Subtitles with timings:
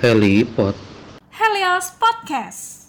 [0.00, 0.72] Helipod.
[1.28, 2.88] Helios Podcast.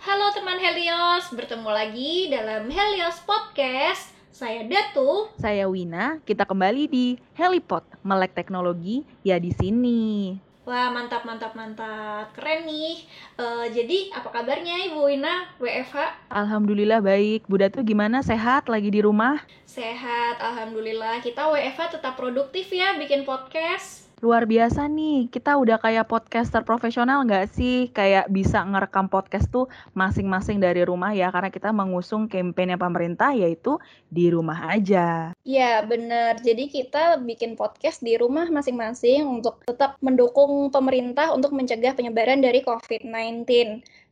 [0.00, 4.08] Halo teman Helios, bertemu lagi dalam Helios Podcast.
[4.32, 5.28] Saya Datu.
[5.36, 10.40] Saya Wina, kita kembali di Helipod, melek teknologi ya di sini.
[10.64, 13.04] Wah mantap mantap mantap, keren nih.
[13.36, 16.32] Eh, jadi apa kabarnya Ibu Wina WFH?
[16.32, 17.44] Alhamdulillah baik.
[17.44, 18.24] Bu Datu gimana?
[18.24, 19.44] Sehat lagi di rumah?
[19.68, 21.20] Sehat, alhamdulillah.
[21.20, 24.07] Kita WFH tetap produktif ya bikin podcast.
[24.18, 27.86] Luar biasa nih, kita udah kayak podcaster profesional nggak sih?
[27.94, 33.78] Kayak bisa ngerekam podcast tuh masing-masing dari rumah ya, karena kita mengusung kampanye pemerintah yaitu
[34.10, 35.30] di rumah aja.
[35.46, 41.94] Ya bener, jadi kita bikin podcast di rumah masing-masing untuk tetap mendukung pemerintah untuk mencegah
[41.94, 43.46] penyebaran dari COVID-19.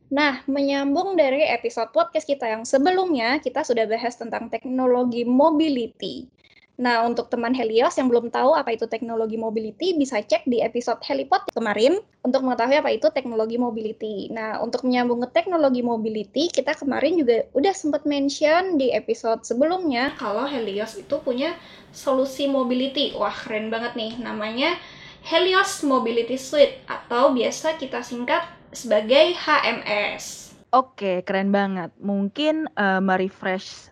[0.07, 6.31] Nah, menyambung dari episode podcast kita yang sebelumnya, kita sudah bahas tentang teknologi mobility.
[6.77, 11.01] Nah, untuk teman Helios yang belum tahu apa itu teknologi mobility, bisa cek di episode
[11.01, 14.29] Helipod kemarin untuk mengetahui apa itu teknologi mobility.
[14.29, 20.13] Nah, untuk menyambung ke teknologi mobility, kita kemarin juga udah sempat mention di episode sebelumnya
[20.21, 21.57] kalau Helios itu punya
[21.89, 23.17] solusi mobility.
[23.17, 24.13] Wah, keren banget nih.
[24.21, 24.77] Namanya
[25.25, 30.53] Helios Mobility Suite atau biasa kita singkat sebagai HMS.
[30.77, 31.89] Oke, keren banget.
[31.97, 33.89] Mungkin uh, merefresh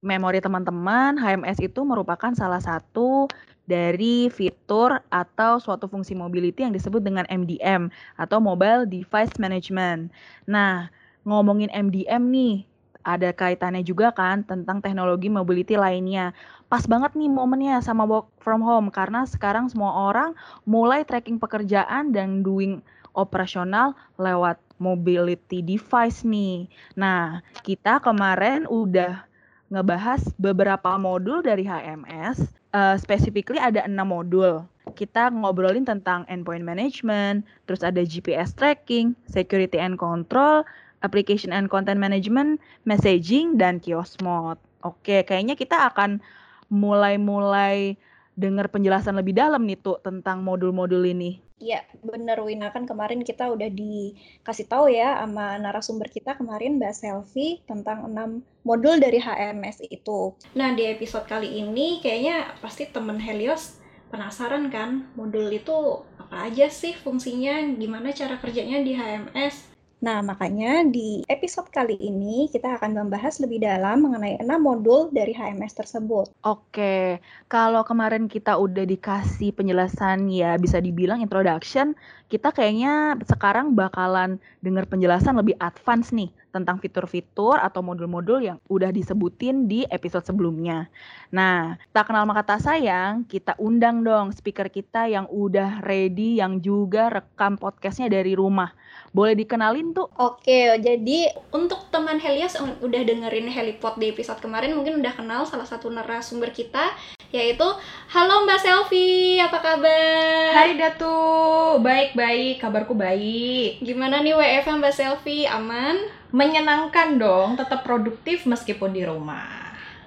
[0.00, 3.28] memori teman-teman, HMS itu merupakan salah satu
[3.68, 10.10] dari fitur atau suatu fungsi mobility yang disebut dengan MDM atau Mobile Device Management.
[10.48, 10.90] Nah,
[11.22, 12.64] ngomongin MDM nih,
[13.00, 16.36] ada kaitannya juga kan tentang teknologi mobility lainnya.
[16.68, 20.36] Pas banget nih momennya sama work from home karena sekarang semua orang
[20.68, 22.84] mulai tracking pekerjaan dan doing
[23.16, 26.68] operasional lewat mobility device nih.
[26.96, 29.29] Nah, kita kemarin udah
[29.70, 32.50] ngebahas beberapa modul dari HMS.
[32.70, 34.62] Uh, specifically ada enam modul.
[34.94, 40.62] Kita ngobrolin tentang endpoint management, terus ada GPS tracking, security and control,
[41.02, 44.58] application and content management, messaging, dan kiosk mode.
[44.86, 46.22] Oke, kayaknya kita akan
[46.70, 47.98] mulai-mulai
[48.38, 51.49] dengar penjelasan lebih dalam nih tuh tentang modul-modul ini.
[51.60, 56.94] Iya, bener Wina kan kemarin kita udah dikasih tahu ya sama narasumber kita kemarin Mbak
[56.96, 60.32] Selfie tentang enam modul dari HMS itu.
[60.56, 63.76] Nah, di episode kali ini kayaknya pasti temen Helios
[64.08, 69.69] penasaran kan modul itu apa aja sih fungsinya, gimana cara kerjanya di HMS.
[70.00, 75.36] Nah, makanya di episode kali ini kita akan membahas lebih dalam mengenai enam modul dari
[75.36, 76.32] HMS tersebut.
[76.40, 77.20] Oke,
[77.52, 81.92] kalau kemarin kita udah dikasih penjelasan ya bisa dibilang introduction,
[82.32, 88.90] kita kayaknya sekarang bakalan dengar penjelasan lebih advance nih tentang fitur-fitur atau modul-modul yang udah
[88.90, 90.88] disebutin di episode sebelumnya.
[91.28, 96.58] Nah, tak kenal maka tak sayang, kita undang dong speaker kita yang udah ready, yang
[96.64, 98.72] juga rekam podcastnya dari rumah.
[99.10, 100.06] Boleh dikenalin tuh?
[100.14, 105.42] Oke, jadi untuk teman Helios yang udah dengerin Helipod di episode kemarin mungkin udah kenal
[105.42, 106.94] salah satu narasumber kita
[107.34, 107.66] yaitu
[108.10, 110.50] Halo Mbak Selfie, apa kabar?
[110.54, 113.82] Hai Datu, baik-baik, kabarku baik.
[113.82, 115.98] Gimana nih WFH Mbak Selfie, aman?
[116.30, 119.59] Menyenangkan dong, tetap produktif meskipun di rumah.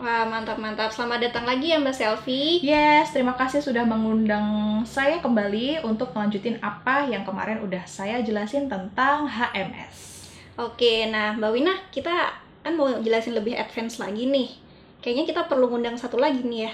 [0.03, 0.91] Wah, mantap-mantap.
[0.91, 2.59] Selamat datang lagi ya Mbak Selfie.
[2.59, 8.67] Yes, terima kasih sudah mengundang saya kembali untuk melanjutin apa yang kemarin udah saya jelasin
[8.67, 10.27] tentang HMS.
[10.59, 14.51] Oke, nah Mbak Wina, kita kan mau jelasin lebih advance lagi nih.
[14.99, 16.73] Kayaknya kita perlu ngundang satu lagi nih ya.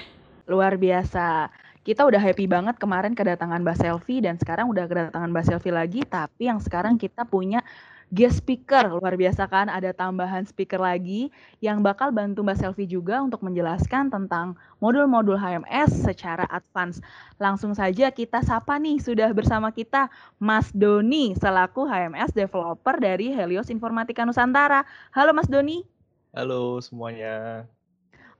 [0.49, 1.53] Luar biasa.
[1.85, 6.01] Kita udah happy banget kemarin kedatangan Mbak Selfie dan sekarang udah kedatangan Mbak Selfie lagi,
[6.01, 7.61] tapi yang sekarang kita punya
[8.09, 11.29] guest speaker luar biasa kan ada tambahan speaker lagi
[11.61, 17.01] yang bakal bantu Mbak Selfie juga untuk menjelaskan tentang modul-modul HMS secara advance.
[17.37, 20.09] Langsung saja kita sapa nih sudah bersama kita
[20.41, 24.81] Mas Doni selaku HMS developer dari Helios Informatika Nusantara.
[25.13, 25.85] Halo Mas Doni.
[26.33, 27.65] Halo semuanya.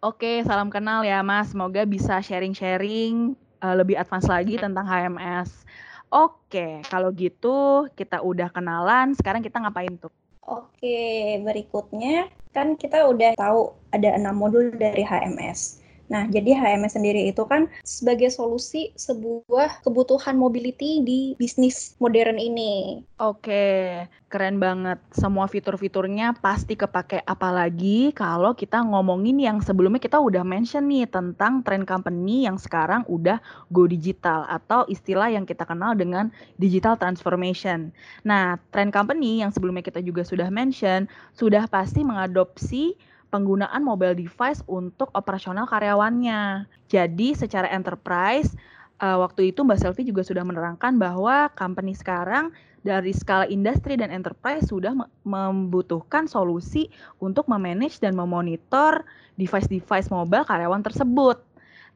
[0.02, 1.54] Oke, salam kenal ya Mas.
[1.54, 5.68] Semoga bisa sharing-sharing uh, lebih advance lagi tentang HMS.
[6.10, 10.10] Oke, kalau gitu kita udah kenalan, sekarang kita ngapain tuh?
[10.42, 15.86] Oke, berikutnya kan kita udah tahu ada enam modul dari HMS.
[16.10, 23.06] Nah, jadi HMS sendiri itu kan sebagai solusi sebuah kebutuhan mobility di bisnis modern ini.
[23.22, 24.98] Oke, keren banget.
[25.14, 31.62] Semua fitur-fiturnya pasti kepake apalagi kalau kita ngomongin yang sebelumnya kita udah mention nih tentang
[31.62, 33.38] trend company yang sekarang udah
[33.70, 37.94] go digital atau istilah yang kita kenal dengan digital transformation.
[38.26, 41.06] Nah, trend company yang sebelumnya kita juga sudah mention
[41.38, 42.98] sudah pasti mengadopsi
[43.30, 46.66] penggunaan mobile device untuk operasional karyawannya.
[46.90, 48.54] Jadi secara enterprise
[49.02, 54.10] uh, waktu itu Mbak Selvi juga sudah menerangkan bahwa company sekarang dari skala industri dan
[54.10, 54.96] enterprise sudah
[55.28, 56.88] membutuhkan solusi
[57.20, 59.04] untuk memanage dan memonitor
[59.36, 61.44] device-device mobile karyawan tersebut.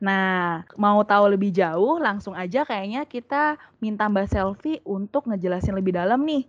[0.04, 5.96] Nah, mau tahu lebih jauh, langsung aja kayaknya kita minta Mbak Selvi untuk ngejelasin lebih
[5.96, 6.44] dalam nih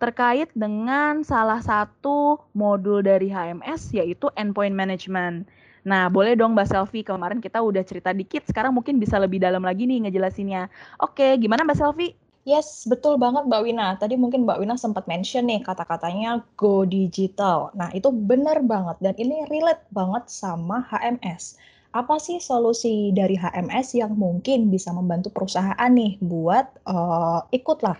[0.00, 5.44] terkait dengan salah satu modul dari HMS yaitu endpoint management.
[5.84, 9.64] Nah, boleh dong Mbak Selvi, kemarin kita udah cerita dikit, sekarang mungkin bisa lebih dalam
[9.64, 10.68] lagi nih ngejelasinnya.
[11.00, 12.16] Oke, gimana Mbak Selvi?
[12.48, 13.88] Yes, betul banget Mbak Wina.
[14.00, 17.68] Tadi mungkin Mbak Wina sempat mention nih kata-katanya go digital.
[17.76, 21.60] Nah, itu benar banget dan ini relate banget sama HMS.
[21.92, 27.98] Apa sih solusi dari HMS yang mungkin bisa membantu perusahaan nih buat uh, ikutlah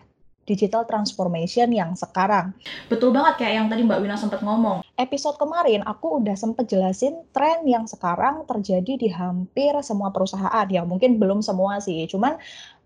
[0.51, 2.51] digital transformation yang sekarang.
[2.91, 4.83] Betul banget kayak yang tadi Mbak Wina sempat ngomong.
[4.99, 10.67] Episode kemarin aku udah sempat jelasin tren yang sekarang terjadi di hampir semua perusahaan.
[10.67, 12.35] Ya mungkin belum semua sih, cuman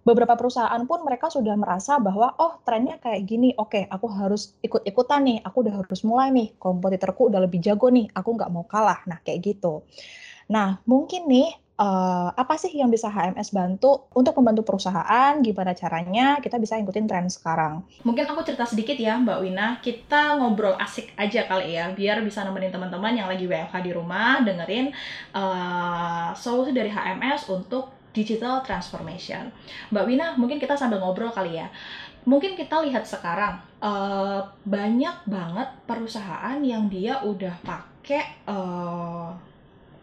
[0.04, 4.52] beberapa perusahaan pun mereka sudah merasa bahwa oh trennya kayak gini, oke okay, aku harus
[4.60, 8.68] ikut-ikutan nih, aku udah harus mulai nih, kompetitorku udah lebih jago nih, aku nggak mau
[8.68, 9.00] kalah.
[9.08, 9.80] Nah kayak gitu.
[10.52, 15.32] Nah mungkin nih uh, apa sih yang bisa HMS bantu untuk membantu perusahaan?
[15.42, 17.82] Gimana caranya kita bisa ikutin tren sekarang?
[18.06, 22.46] Mungkin aku cerita sedikit ya Mbak Wina, kita ngobrol asik aja kali ya, biar bisa
[22.46, 24.94] nemenin teman-teman yang lagi WFH di rumah dengerin
[25.34, 29.50] uh, solusi dari HMS untuk digital transformation.
[29.90, 31.66] Mbak Wina, mungkin kita sambil ngobrol kali ya.
[32.24, 39.28] Mungkin kita lihat sekarang uh, banyak banget perusahaan yang dia udah pakai uh,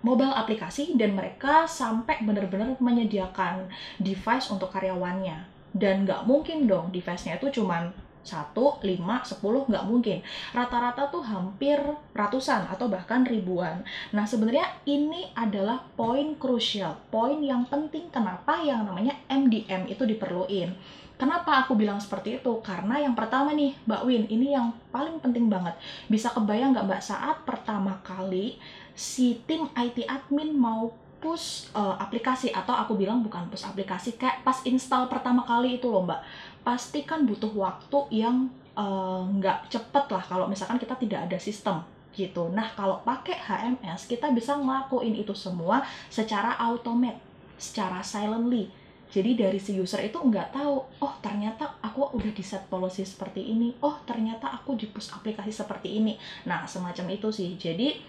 [0.01, 3.69] mobile aplikasi dan mereka sampai benar-benar menyediakan
[4.01, 5.47] device untuk karyawannya.
[5.71, 10.21] Dan nggak mungkin dong device-nya itu cuman satu, lima, sepuluh nggak mungkin.
[10.53, 11.77] Rata-rata tuh hampir
[12.13, 13.81] ratusan atau bahkan ribuan.
[14.13, 20.73] Nah sebenarnya ini adalah poin krusial, poin yang penting kenapa yang namanya MDM itu diperluin.
[21.21, 22.65] Kenapa aku bilang seperti itu?
[22.65, 25.77] Karena yang pertama nih, Mbak Win, ini yang paling penting banget.
[26.09, 28.57] Bisa kebayang nggak Mbak saat pertama kali
[28.95, 30.91] si tim IT admin mau
[31.21, 35.85] push uh, aplikasi atau aku bilang bukan push aplikasi kayak pas install pertama kali itu
[35.85, 36.17] loh mbak
[36.65, 38.45] pasti kan butuh waktu yang
[38.77, 42.51] eh, nggak uh, cepet lah kalau misalkan kita tidak ada sistem gitu.
[42.51, 47.19] Nah kalau pakai HMS kita bisa ngelakuin itu semua secara automate,
[47.55, 48.67] secara silently.
[49.11, 53.43] Jadi dari si user itu nggak tahu, oh ternyata aku udah di set policy seperti
[53.43, 56.15] ini, oh ternyata aku di push aplikasi seperti ini.
[56.47, 57.59] Nah semacam itu sih.
[57.59, 57.99] Jadi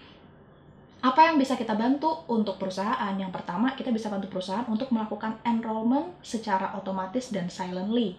[1.03, 3.11] apa yang bisa kita bantu untuk perusahaan?
[3.19, 8.15] Yang pertama, kita bisa bantu perusahaan untuk melakukan enrollment secara otomatis dan silently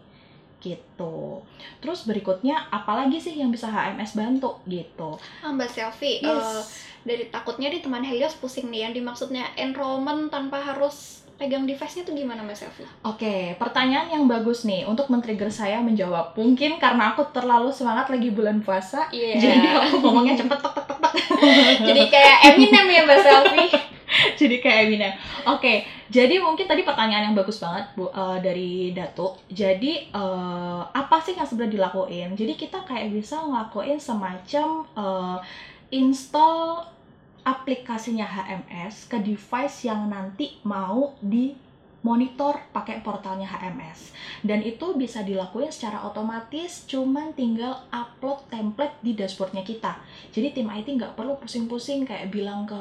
[0.61, 1.45] gitu.
[1.81, 5.17] Terus berikutnya apalagi sih yang bisa HMS bantu gitu?
[5.17, 6.29] Oh, Mbak Selvi, yes.
[6.29, 6.65] uh,
[7.05, 12.15] dari takutnya di teman Helios pusing nih yang dimaksudnya enrollment tanpa harus pegang device-nya tuh
[12.15, 12.85] gimana Mbak Selvi?
[13.03, 16.39] Oke, pertanyaan yang bagus nih untuk men-trigger saya menjawab.
[16.39, 19.35] Mungkin karena aku terlalu semangat lagi bulan puasa, yeah.
[19.37, 21.15] jadi aku ngomongnya cepet tek tek tek tek.
[21.91, 23.67] jadi kayak Eminem ya Mbak Selvi.
[24.41, 25.13] jadi kayak Eminem.
[25.51, 29.43] Oke, jadi mungkin tadi pertanyaan yang bagus banget Bu uh, dari Datuk.
[29.51, 32.31] Jadi uh, apa sih yang sebenarnya dilakuin?
[32.39, 35.39] Jadi kita kayak bisa ngelakuin semacam uh,
[35.91, 36.94] install
[37.45, 41.53] aplikasinya HMS ke device yang nanti mau di
[42.05, 44.13] monitor pakai portalnya HMS
[44.45, 49.97] dan itu bisa dilakuin secara otomatis cuman tinggal upload template di dashboardnya kita.
[50.29, 52.77] Jadi tim IT nggak perlu pusing-pusing kayak bilang ke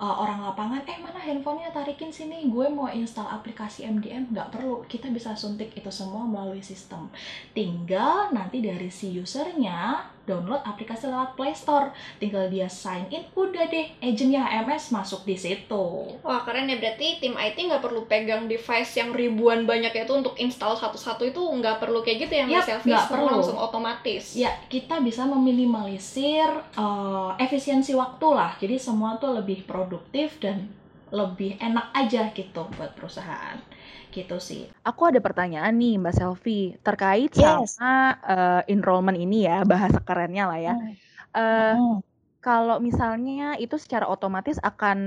[0.00, 4.82] uh, orang lapangan eh mana handphonenya tarikin sini gue mau install aplikasi MDM nggak perlu
[4.88, 7.12] kita bisa suntik itu semua melalui sistem.
[7.52, 11.92] Tinggal nanti dari si usernya download aplikasi lewat Play Store.
[12.20, 15.84] Tinggal dia sign in udah deh agentnya HMS masuk di situ.
[16.24, 16.76] Wah keren ya.
[16.80, 21.40] Berarti tim IT nggak perlu pegang device yang ribuan banyak itu untuk install satu-satu itu
[21.40, 23.28] nggak perlu kayak gitu ya Mbak Selfie nggak perlu.
[23.30, 24.24] langsung otomatis.
[24.36, 28.56] Ya kita bisa meminimalisir uh, efisiensi waktu lah.
[28.58, 30.68] Jadi semua tuh lebih produktif dan
[31.14, 33.62] lebih enak aja gitu buat perusahaan
[34.10, 34.70] gitu sih.
[34.82, 37.78] Aku ada pertanyaan nih Mbak Selvi terkait yes.
[37.78, 40.74] sama uh, enrollment ini ya bahasa kerennya lah ya.
[40.74, 40.94] Hmm.
[41.34, 41.96] Uh, hmm.
[42.44, 44.98] Kalau misalnya itu secara otomatis akan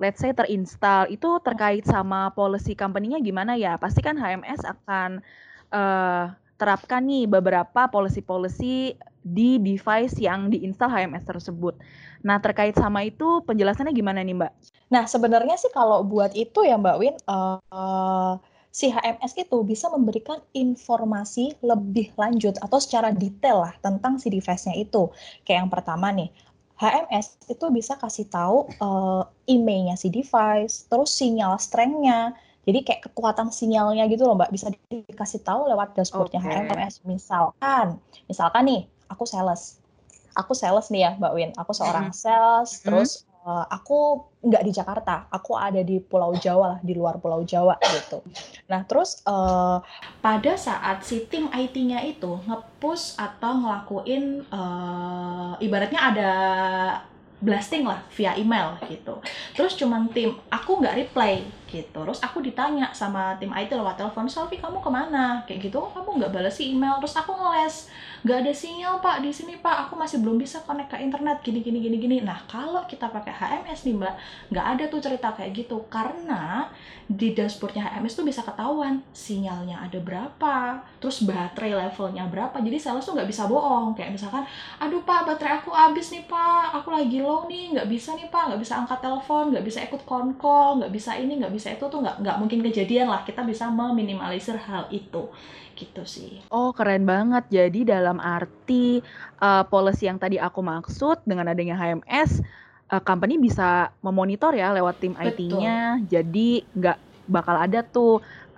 [0.00, 3.76] let's say terinstall itu terkait sama policy company-nya gimana ya?
[3.76, 5.20] Pasti kan HMS akan
[5.76, 8.96] uh, terapkan nih beberapa policy-policy
[9.26, 11.76] di device yang diinstal HMS tersebut.
[12.22, 14.52] Nah, terkait sama itu penjelasannya gimana nih, Mbak?
[14.88, 18.38] Nah, sebenarnya sih kalau buat itu ya, Mbak Win, uh,
[18.70, 24.76] si HMS itu bisa memberikan informasi lebih lanjut atau secara detail lah tentang si device-nya
[24.76, 25.10] itu.
[25.42, 26.30] Kayak yang pertama nih,
[26.76, 32.36] HMS itu bisa kasih tahu uh, emailnya si device, terus sinyal strength-nya.
[32.66, 36.50] Jadi kayak kekuatan sinyalnya gitu loh Mbak, bisa dikasih tahu lewat dashboardnya Oke.
[36.66, 37.06] HMS.
[37.06, 39.78] Misalkan, misalkan nih, aku sales.
[40.34, 42.82] Aku sales nih ya Mbak Win, aku seorang sales, Mhm.
[42.82, 43.10] terus
[43.46, 47.78] eh, aku nggak di Jakarta, aku ada di Pulau Jawa lah, di luar Pulau Jawa
[47.78, 48.18] gitu.
[48.66, 49.78] Nah terus eh,
[50.18, 56.30] pada saat si tim IT-nya itu nge-push atau ngelakuin eh, ibaratnya ada
[57.38, 59.22] blasting lah via email gitu.
[59.54, 61.98] Terus cuman tim aku nggak reply gitu.
[62.06, 65.42] Terus aku ditanya sama tim IT lewat telepon, Selfie kamu ke mana?
[65.44, 66.96] Kayak gitu, "Oh, kamu nggak balas email.
[67.02, 67.90] Terus aku ngeles,
[68.26, 69.86] nggak ada sinyal pak di sini pak.
[69.86, 71.42] Aku masih belum bisa connect ke internet.
[71.46, 72.16] Gini gini gini gini.
[72.22, 74.14] Nah kalau kita pakai HMS nih mbak,
[74.50, 76.66] nggak ada tuh cerita kayak gitu karena
[77.06, 82.58] di dashboardnya HMS tuh bisa ketahuan sinyalnya ada berapa, terus baterai levelnya berapa.
[82.58, 83.94] Jadi sales tuh nggak bisa bohong.
[83.94, 84.42] Kayak misalkan,
[84.82, 88.50] aduh pak baterai aku habis nih pak, aku lagi low nih, nggak bisa nih pak,
[88.50, 91.98] nggak bisa angkat telepon, nggak bisa ikut konkol, nggak bisa ini, nggak bisa itu tuh
[92.04, 93.20] nggak nggak mungkin kejadian lah.
[93.28, 95.22] Kita bisa meminimalisir hal itu,
[95.80, 96.30] gitu sih.
[96.52, 97.42] Oh, keren banget.
[97.56, 98.72] Jadi dalam arti
[99.42, 102.30] eh, policy yang tadi aku maksud dengan adanya HMS,
[102.92, 103.62] eh, company bisa
[104.06, 105.12] memonitor ya lewat tim.
[105.18, 105.98] IT-nya.
[106.12, 106.38] Jadi
[106.78, 106.96] nggak
[107.34, 108.08] bakal ada tuh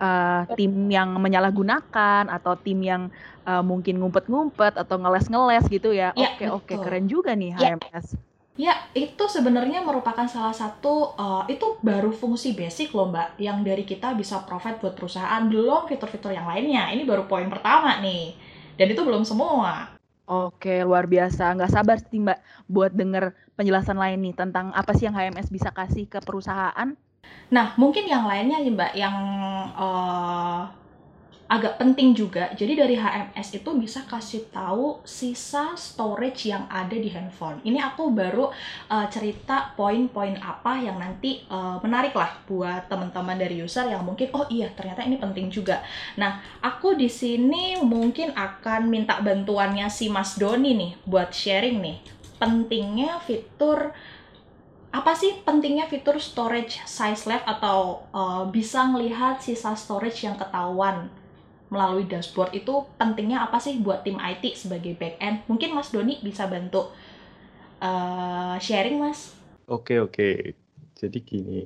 [0.02, 3.02] eh, tim yang menyalahgunakan atau tim yang
[3.49, 6.12] eh, mungkin ngumpet-ngumpet atau ngeles-ngeles gitu ya.
[6.14, 6.83] Ya, Oke, oke, betul.
[6.83, 7.69] keren juga nih Ya.
[7.73, 8.27] HMS.
[8.59, 13.87] Ya, itu sebenarnya merupakan salah satu eh, itu baru fungsi basic loh Mbak yang dari
[13.87, 16.91] kita bisa provide buat perusahaan belum fitur-fitur yang lainnya.
[16.91, 18.35] Ini baru poin pertama nih.
[18.75, 19.95] Dan itu belum semua.
[20.27, 21.55] Oke, luar biasa.
[21.55, 25.71] Nggak sabar sih Mbak buat denger penjelasan lain nih tentang apa sih yang HMS bisa
[25.71, 26.99] kasih ke perusahaan.
[27.55, 29.17] Nah, mungkin yang lainnya ya Mbak yang
[29.79, 30.61] eh,
[31.49, 32.52] agak penting juga.
[32.52, 37.64] Jadi dari HMS itu bisa kasih tahu sisa storage yang ada di handphone.
[37.64, 38.52] Ini aku baru
[38.93, 44.28] eh, cerita poin-poin apa yang nanti eh, menarik lah buat teman-teman dari user yang mungkin
[44.37, 45.81] oh iya ternyata ini penting juga.
[46.21, 51.99] Nah, aku di sini mungkin akan minta bantuannya si Mas Doni nih buat sharing nih
[52.38, 53.90] pentingnya fitur
[54.88, 61.12] apa sih pentingnya fitur storage size left atau uh, bisa melihat sisa storage yang ketahuan
[61.68, 65.44] melalui dashboard itu pentingnya apa sih buat tim IT sebagai back end?
[65.46, 66.88] Mungkin Mas Doni bisa bantu
[67.80, 69.37] uh, sharing Mas.
[69.68, 70.56] Oke, oke.
[70.98, 71.62] Jadi gini,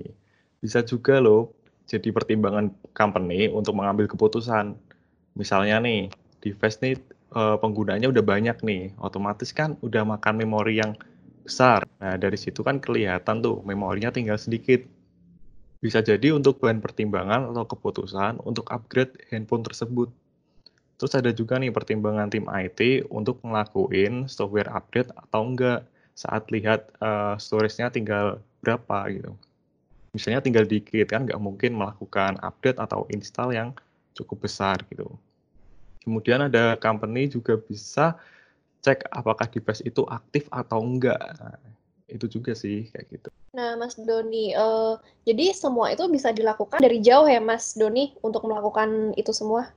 [0.58, 1.54] bisa juga loh
[1.86, 4.74] jadi pertimbangan company untuk mengambil keputusan.
[5.36, 6.08] Misalnya nih,
[6.40, 6.94] device nih
[7.32, 10.96] eh, penggunanya udah banyak nih, otomatis kan udah makan memori yang
[11.42, 11.84] besar.
[11.98, 14.82] Nah, dari situ kan kelihatan tuh memorinya tinggal sedikit.
[15.82, 20.14] Bisa jadi untuk bahan pertimbangan atau keputusan untuk upgrade handphone tersebut.
[20.94, 25.82] Terus ada juga nih pertimbangan tim IT untuk ngelakuin software update atau enggak
[26.14, 29.34] saat lihat eh, storage-nya tinggal berapa gitu.
[30.14, 33.68] Misalnya tinggal dikit kan nggak mungkin melakukan update atau install yang
[34.14, 35.18] cukup besar gitu.
[36.06, 38.14] Kemudian ada company juga bisa
[38.86, 41.18] cek apakah device itu aktif atau enggak.
[42.16, 43.28] Itu juga sih kayak gitu.
[43.52, 44.92] Nah, Mas Doni, eh,
[45.28, 49.68] jadi semua itu bisa dilakukan dari jauh ya, Mas Doni, untuk melakukan itu semua?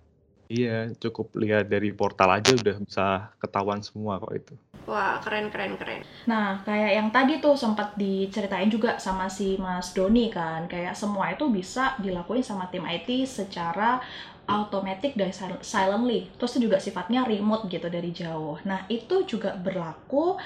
[0.48, 4.54] Iya, cukup lihat dari portal aja udah bisa ketahuan semua kok itu.
[4.86, 6.02] Wah, keren, keren, keren.
[6.30, 11.34] Nah, kayak yang tadi tuh sempat diceritain juga sama si Mas Doni kan, kayak semua
[11.34, 13.98] itu bisa dilakuin sama tim IT secara
[14.46, 16.30] automatic dan sil- silently.
[16.38, 18.62] Terus itu juga sifatnya remote gitu dari jauh.
[18.70, 20.38] Nah, itu juga berlaku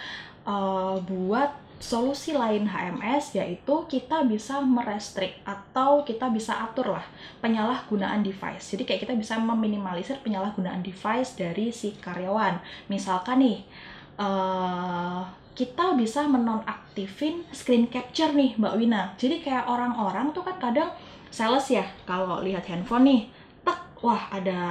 [0.48, 7.06] uh, buat solusi lain HMS yaitu kita bisa merestrict atau kita bisa atur lah
[7.40, 8.76] penyalahgunaan device.
[8.76, 12.60] Jadi kayak kita bisa meminimalisir penyalahgunaan device dari si karyawan.
[12.92, 13.60] Misalkan nih
[14.20, 15.22] eh,
[15.56, 19.02] kita bisa menonaktifin screen capture nih Mbak Wina.
[19.16, 20.92] Jadi kayak orang-orang tuh kan kadang
[21.32, 23.22] sales ya kalau lihat handphone nih,
[24.00, 24.62] wah ada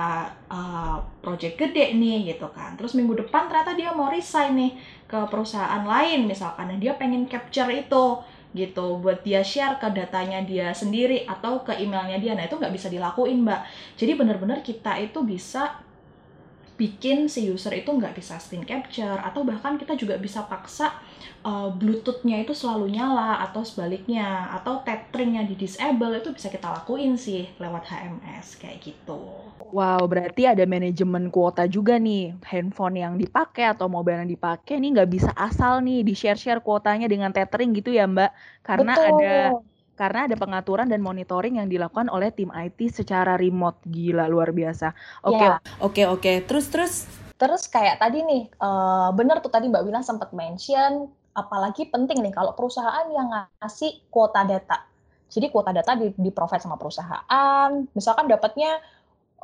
[0.49, 2.75] uh, project gede nih gitu kan.
[2.81, 4.73] Terus minggu depan ternyata dia mau resign nih
[5.05, 8.21] ke perusahaan lain misalkan, dan dia pengen capture itu
[8.57, 12.33] gitu buat dia share ke datanya dia sendiri atau ke emailnya dia.
[12.33, 13.61] Nah itu nggak bisa dilakuin Mbak.
[14.01, 15.77] Jadi benar-benar kita itu bisa
[16.79, 20.95] bikin si user itu nggak bisa screen capture atau bahkan kita juga bisa paksa
[21.43, 27.19] uh, bluetoothnya itu selalu nyala atau sebaliknya atau tethringnya di disable itu bisa kita lakuin
[27.19, 29.19] sih lewat HMS kayak gitu.
[29.69, 32.33] Wow, berarti ada manajemen kuota juga nih.
[32.41, 37.29] Handphone yang dipakai atau mobile yang dipakai nih nggak bisa asal nih di-share-share kuotanya dengan
[37.37, 38.31] tethering gitu ya, Mbak.
[38.65, 39.35] Karena ada
[39.99, 43.83] karena ada pengaturan dan monitoring yang dilakukan oleh tim IT secara remote.
[43.91, 44.95] Gila, luar biasa.
[45.27, 45.59] Oke, Ya.
[45.83, 46.33] Oke, oke.
[46.47, 46.95] Terus, terus.
[47.35, 52.35] Terus kayak tadi nih, eh, bener tuh tadi Mbak Wina sempat mention, apalagi penting nih
[52.35, 54.87] kalau perusahaan yang ngasih kuota data.
[55.29, 58.81] Jadi kuota data di, di provide sama perusahaan, misalkan dapatnya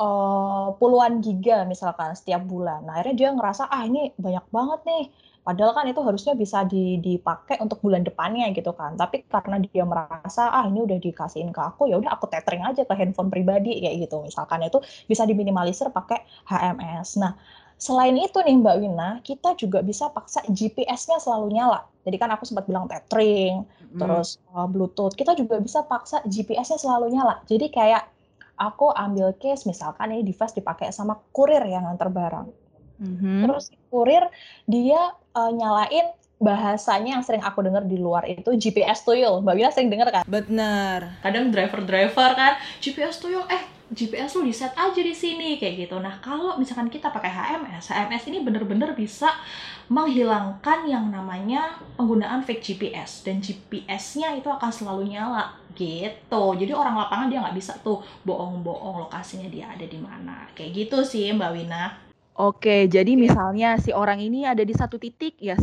[0.01, 2.83] uh, puluhan giga misalkan setiap bulan.
[2.89, 5.05] Nah, akhirnya dia ngerasa ah ini banyak banget nih.
[5.45, 8.97] Padahal kan itu harusnya bisa dipakai untuk bulan depannya gitu kan.
[8.97, 12.89] Tapi karena dia merasa ah ini udah dikasihin ke aku, ya udah aku tethering aja
[12.89, 14.25] ke handphone pribadi kayak gitu.
[14.25, 17.21] Misalkan itu bisa diminimalisir pakai HMS.
[17.21, 17.37] Nah,
[17.77, 21.85] selain itu nih Mbak Wina, kita juga bisa paksa GPS-nya selalu nyala.
[22.09, 24.01] Jadi kan aku sempat bilang tethering, hmm.
[24.01, 25.13] terus uh, Bluetooth.
[25.13, 27.45] Kita juga bisa paksa GPS-nya selalu nyala.
[27.45, 28.09] Jadi kayak
[28.57, 32.64] aku ambil case misalkan ini device dipakai sama kurir yang antar barang.
[33.05, 33.39] Mm-hmm.
[33.45, 34.25] Terus kurir
[34.65, 36.09] dia uh, nyalain
[36.43, 39.45] bahasanya yang sering aku dengar di luar itu GPS tuyul.
[39.45, 40.25] Mbak Wina sering dengar kan?
[40.27, 41.21] Benar.
[41.23, 45.97] Kadang driver-driver kan GPS tuyul, eh GPS lu di set aja di sini kayak gitu.
[46.01, 49.31] Nah kalau misalkan kita pakai HMS, HMS ini bener-bener bisa
[49.93, 56.45] menghilangkan yang namanya penggunaan fake GPS dan GPS-nya itu akan selalu nyala gitu.
[56.57, 60.49] Jadi orang lapangan dia nggak bisa tuh bohong-bohong lokasinya dia ada di mana.
[60.57, 62.04] Kayak gitu sih Mbak Wina.
[62.35, 65.55] Oke, jadi misalnya si orang ini ada di satu titik, ya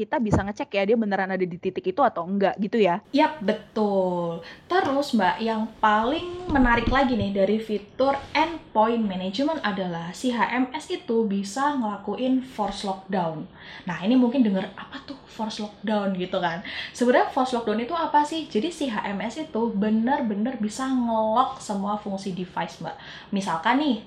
[0.00, 3.04] kita bisa ngecek ya dia beneran ada di titik itu atau enggak gitu ya.
[3.12, 4.40] Yap, betul.
[4.64, 11.28] Terus Mbak, yang paling menarik lagi nih dari fitur endpoint management adalah si HMS itu
[11.28, 13.44] bisa ngelakuin force lockdown.
[13.84, 16.64] Nah, ini mungkin denger apa tuh force lockdown gitu kan.
[16.96, 18.48] Sebenarnya force lockdown itu apa sih?
[18.48, 22.96] Jadi si HMS itu bener-bener bisa ngelock semua fungsi device, Mbak.
[23.36, 24.00] Misalkan nih,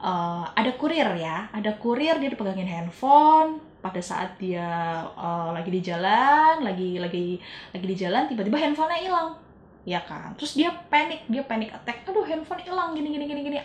[0.00, 4.66] uh, ada kurir ya, ada kurir dia dipegangin handphone, pada saat dia
[5.14, 7.38] uh, lagi di jalan lagi lagi
[7.70, 9.30] lagi di jalan tiba-tiba handphonenya hilang
[9.86, 13.58] ya kan terus dia panik dia panik attack aduh handphone hilang gini gini gini gini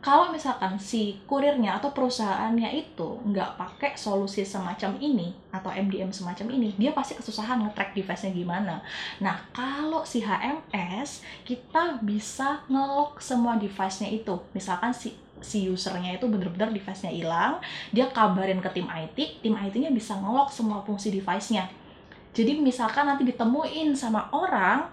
[0.00, 6.56] kalau misalkan si kurirnya atau perusahaannya itu nggak pakai solusi semacam ini atau MDM semacam
[6.56, 8.80] ini, dia pasti kesusahan nge-track device-nya gimana.
[9.20, 14.40] Nah, kalau si HMS, kita bisa nge-lock semua device-nya itu.
[14.56, 19.90] Misalkan si si usernya itu bener-bener device-nya hilang, dia kabarin ke tim IT, tim IT-nya
[19.92, 21.68] bisa ngelok semua fungsi device-nya.
[22.30, 24.86] Jadi misalkan nanti ditemuin sama orang,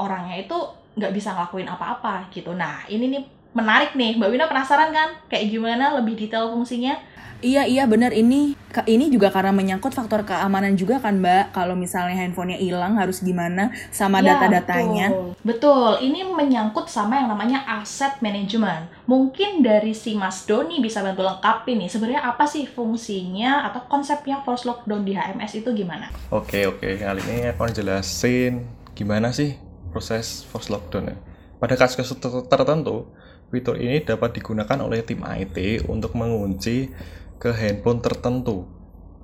[0.00, 0.58] orangnya itu
[0.98, 2.52] nggak bisa ngelakuin apa-apa gitu.
[2.56, 5.08] Nah ini nih menarik nih, Mbak Wina penasaran kan?
[5.26, 6.98] Kayak gimana lebih detail fungsinya?
[7.40, 8.52] Iya iya benar ini
[8.84, 11.56] ini juga karena menyangkut faktor keamanan juga kan Mbak.
[11.56, 15.08] Kalau misalnya handphonenya hilang harus gimana sama ya, data-datanya.
[15.08, 15.32] Betul.
[15.40, 15.90] betul.
[16.04, 18.92] Ini menyangkut sama yang namanya aset manajemen.
[19.08, 21.88] Mungkin dari si Mas Doni bisa bantu lengkapi nih.
[21.88, 26.12] Sebenarnya apa sih fungsinya atau konsepnya force lockdown di HMS itu gimana?
[26.28, 29.56] Oke oke kali ini aku jelasin gimana sih
[29.96, 31.16] proses force lockdown ya.
[31.56, 33.08] Pada kasus-kasus tertentu
[33.50, 36.88] fitur ini dapat digunakan oleh tim IT untuk mengunci
[37.36, 38.64] ke handphone tertentu.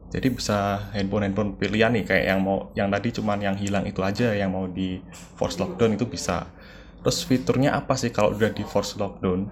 [0.07, 4.35] Jadi bisa handphone-handphone pilihan nih kayak yang mau yang tadi cuman yang hilang itu aja
[4.35, 5.03] yang mau di
[5.35, 6.47] force lockdown itu bisa.
[7.03, 9.51] Terus fiturnya apa sih kalau udah di force lockdown?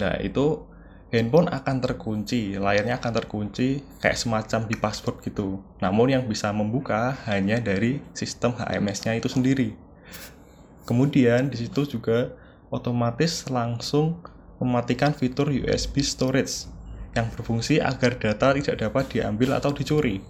[0.00, 0.64] Nah itu
[1.08, 5.60] handphone akan terkunci layarnya akan terkunci kayak semacam di password gitu.
[5.80, 9.76] Namun yang bisa membuka hanya dari sistem HMS-nya itu sendiri.
[10.88, 12.32] Kemudian di situ juga
[12.68, 14.20] otomatis langsung
[14.58, 16.68] mematikan fitur USB storage
[17.16, 20.20] yang berfungsi agar data tidak dapat diambil atau dicuri.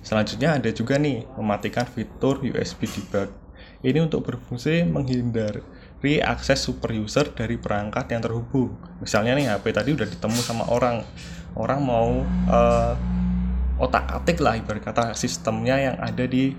[0.00, 3.34] Selanjutnya ada juga nih mematikan fitur USB debug.
[3.82, 5.60] Ini untuk berfungsi menghindari
[6.22, 8.78] akses super user dari perangkat yang terhubung.
[9.02, 11.02] Misalnya nih HP tadi udah ditemu sama orang,
[11.58, 12.94] orang mau uh,
[13.82, 16.54] otak-atik lah ibarat kata sistemnya yang ada di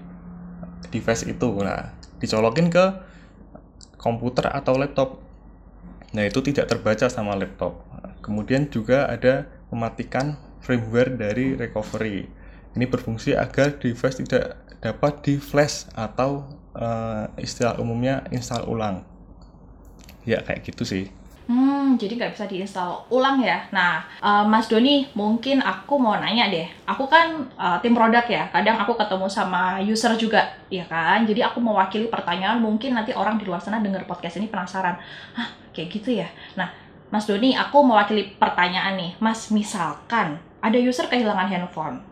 [0.92, 1.48] device itu.
[1.64, 2.86] Nah, dicolokin ke
[4.08, 5.20] komputer atau laptop.
[6.16, 7.84] Nah, itu tidak terbaca sama laptop.
[8.24, 12.28] Kemudian juga ada mematikan firmware dari recovery.
[12.76, 19.04] Ini berfungsi agar device tidak dapat di flash atau uh, istilah umumnya install ulang.
[20.24, 21.12] Ya kayak gitu sih.
[21.48, 23.64] Hmm, jadi nggak bisa diinstal ulang ya.
[23.72, 26.68] Nah, uh, Mas Doni, mungkin aku mau nanya deh.
[26.84, 28.52] Aku kan uh, tim produk ya.
[28.52, 31.24] Kadang aku ketemu sama user juga, ya kan.
[31.24, 32.60] Jadi aku mewakili pertanyaan.
[32.60, 35.00] Mungkin nanti orang di luar sana dengar podcast ini penasaran.
[35.40, 36.28] Hah, kayak gitu ya.
[36.60, 36.68] Nah,
[37.08, 39.16] Mas Doni, aku mewakili pertanyaan nih.
[39.24, 42.04] Mas, misalkan ada user kehilangan handphone,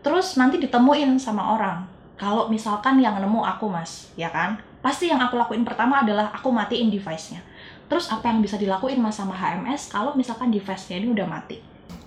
[0.00, 1.84] terus nanti ditemuin sama orang.
[2.16, 4.56] Kalau misalkan yang nemu aku, Mas, ya kan?
[4.80, 7.44] Pasti yang aku lakuin pertama adalah aku matiin device-nya.
[7.90, 11.58] Terus apa yang bisa dilakuin Mas sama HMS kalau misalkan device-nya ini udah mati?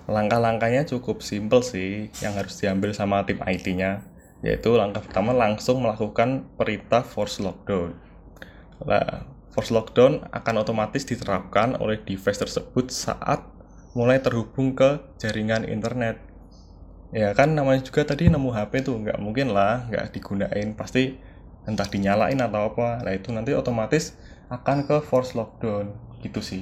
[0.07, 3.99] Langkah-langkahnya cukup simple sih yang harus diambil sama tim IT-nya.
[4.39, 7.99] Yaitu langkah pertama langsung melakukan perintah force lockdown.
[8.87, 13.43] Nah, force lockdown akan otomatis diterapkan oleh device tersebut saat
[13.91, 16.15] mulai terhubung ke jaringan internet.
[17.11, 21.19] Ya kan namanya juga tadi nemu HP tuh nggak mungkin lah nggak digunain pasti
[21.63, 24.19] entah dinyalain atau apa nah itu nanti otomatis
[24.57, 25.85] akan ke force lockdown
[26.23, 26.61] gitu sih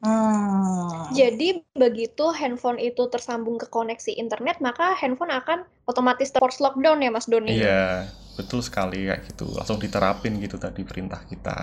[0.00, 1.12] Hmm.
[1.18, 1.48] Jadi
[1.82, 5.58] begitu handphone itu tersambung ke koneksi internet, maka handphone akan
[5.90, 7.52] otomatis force lockdown ya Mas Doni?
[7.52, 8.06] Iya,
[8.38, 9.44] betul sekali kayak gitu.
[9.56, 11.56] Langsung diterapin gitu tadi perintah kita.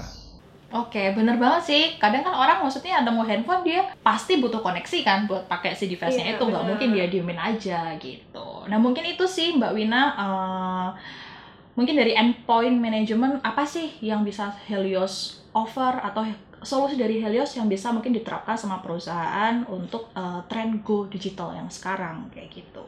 [0.67, 1.83] Oke, bener banget sih.
[1.95, 5.87] Kadang kan orang maksudnya ada mau handphone dia pasti butuh koneksi kan buat pakai si
[5.87, 6.43] device-nya Iya, itu.
[6.43, 8.67] Nggak mungkin dia diemin aja gitu.
[8.67, 10.01] Nah mungkin itu sih Mbak Wina.
[10.19, 10.87] eh,
[11.77, 16.21] mungkin dari endpoint management apa sih yang bisa Helios offer atau
[16.61, 21.69] solusi dari Helios yang bisa mungkin diterapkan sama perusahaan untuk eh, tren go digital yang
[21.73, 22.85] sekarang kayak gitu.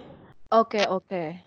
[0.49, 1.38] Oke, oke.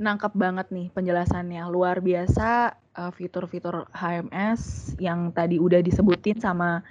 [0.00, 1.64] Nangkep banget nih penjelasannya.
[1.68, 6.84] Luar biasa uh, fitur-fitur HMS yang tadi udah disebutin sama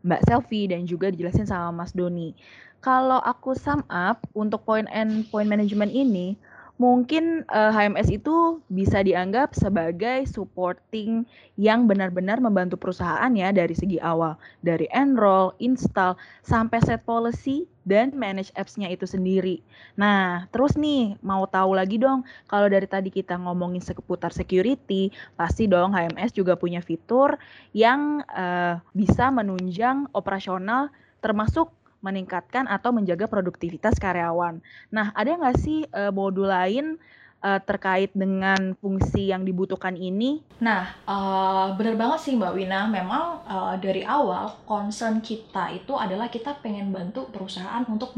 [0.00, 2.32] Mbak Selvi dan juga dijelasin sama Mas Doni.
[2.80, 6.40] Kalau aku sum up untuk point and point management ini,
[6.80, 11.28] mungkin uh, HMS itu bisa dianggap sebagai supporting
[11.60, 18.16] yang benar-benar membantu perusahaan ya dari segi awal, dari enroll, install, sampai set policy dan
[18.16, 19.60] manage apps-nya itu sendiri.
[20.00, 25.68] Nah, terus nih mau tahu lagi dong, kalau dari tadi kita ngomongin seputar security, pasti
[25.68, 27.36] dong HMS juga punya fitur
[27.76, 30.88] yang eh, bisa menunjang operasional
[31.20, 31.68] termasuk
[32.00, 34.60] meningkatkan atau menjaga produktivitas karyawan.
[34.92, 36.96] Nah, ada nggak sih eh, modul lain
[37.44, 40.40] eh, terkait dengan fungsi yang dibutuhkan ini?
[40.60, 42.88] Nah, eh, bener banget sih Mbak Wina.
[42.88, 48.16] Memang eh, dari awal concern kita itu adalah kita pengen bantu perusahaan untuk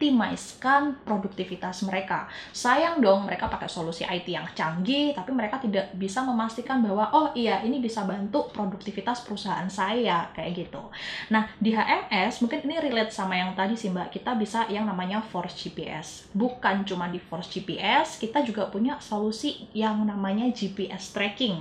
[0.00, 2.24] mengoptimiskan produktivitas mereka.
[2.56, 7.28] Sayang dong mereka pakai solusi IT yang canggih, tapi mereka tidak bisa memastikan bahwa oh
[7.36, 10.80] iya ini bisa bantu produktivitas perusahaan saya kayak gitu.
[11.28, 14.08] Nah, di HMS mungkin ini relate sama yang tadi sih Mbak.
[14.16, 16.32] Kita bisa yang namanya Force GPS.
[16.32, 21.60] Bukan cuma di Force GPS, kita juga punya solusi yang namanya GPS tracking.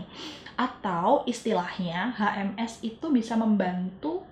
[0.56, 4.24] Atau istilahnya HMS itu bisa membantu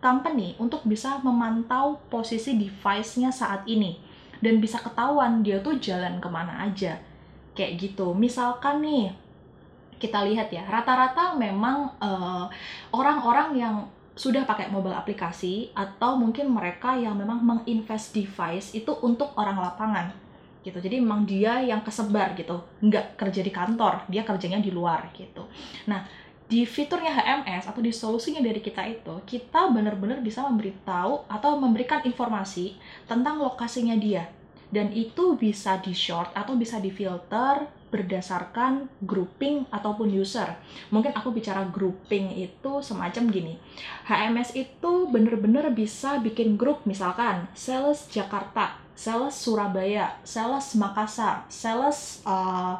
[0.00, 4.00] company untuk bisa memantau posisi device-nya saat ini.
[4.40, 6.96] Dan bisa ketahuan dia tuh jalan ke mana aja.
[7.52, 8.16] Kayak gitu.
[8.16, 9.12] Misalkan nih
[10.00, 12.44] kita lihat ya rata-rata memang eh,
[12.96, 13.76] orang-orang yang
[14.16, 20.08] sudah pakai mobile aplikasi atau mungkin mereka yang memang menginvest device itu untuk orang lapangan.
[20.60, 20.76] Gitu.
[20.76, 22.56] Jadi memang dia yang kesebar gitu.
[22.80, 25.44] Nggak kerja di kantor dia kerjanya di luar gitu.
[25.88, 26.04] Nah
[26.50, 32.02] di fiturnya HMS atau di solusinya dari kita itu kita benar-benar bisa memberitahu atau memberikan
[32.02, 32.74] informasi
[33.06, 34.26] tentang lokasinya dia
[34.74, 40.46] dan itu bisa di short atau bisa di filter berdasarkan grouping ataupun user.
[40.94, 43.54] Mungkin aku bicara grouping itu semacam gini.
[44.06, 52.78] HMS itu bener-bener bisa bikin grup misalkan sales Jakarta, sales Surabaya, sales Makassar, sales uh,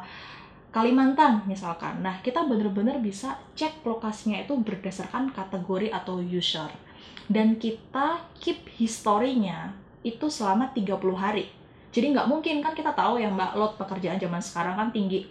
[0.71, 1.99] Kalimantan misalkan.
[1.99, 6.71] Nah, kita bener-bener bisa cek lokasinya itu berdasarkan kategori atau user.
[7.27, 11.51] Dan kita keep historinya itu selama 30 hari.
[11.91, 15.27] Jadi nggak mungkin kan kita tahu ya Mbak load pekerjaan zaman sekarang kan tinggi.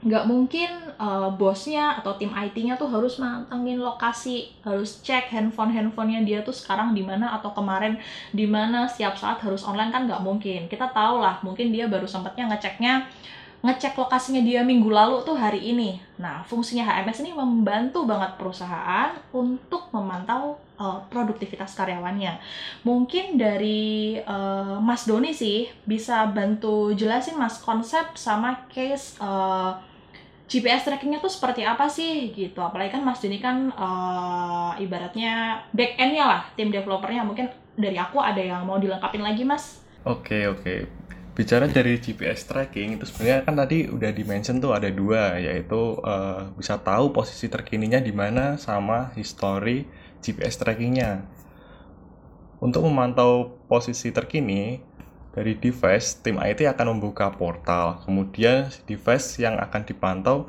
[0.00, 6.38] Nggak mungkin uh, bosnya atau tim IT-nya tuh harus mantengin lokasi, harus cek handphone-handphonenya dia
[6.40, 8.00] tuh sekarang di mana atau kemarin
[8.32, 10.64] di mana setiap saat harus online kan nggak mungkin.
[10.72, 13.04] Kita tahu lah, mungkin dia baru sempatnya ngeceknya
[13.64, 15.98] ngecek lokasinya dia minggu lalu tuh hari ini.
[16.20, 22.36] Nah, fungsinya HMS ini membantu banget perusahaan untuk memantau uh, produktivitas karyawannya.
[22.84, 29.76] Mungkin dari uh, Mas Doni sih bisa bantu jelasin Mas konsep sama case uh,
[30.46, 32.62] GPS trackingnya tuh seperti apa sih gitu.
[32.62, 37.26] Apalagi kan Mas Doni kan uh, ibaratnya back end-nya lah, tim developernya.
[37.26, 39.82] Mungkin dari aku ada yang mau dilengkapin lagi Mas.
[40.06, 41.05] Oke, oke.
[41.36, 46.48] Bicara dari GPS tracking itu sebenarnya kan tadi udah dimention tuh ada dua yaitu uh,
[46.56, 49.84] bisa tahu posisi terkininya di mana sama history
[50.24, 51.28] GPS trackingnya.
[52.56, 54.80] Untuk memantau posisi terkini
[55.36, 58.00] dari device, tim IT akan membuka portal.
[58.08, 60.48] Kemudian device yang akan dipantau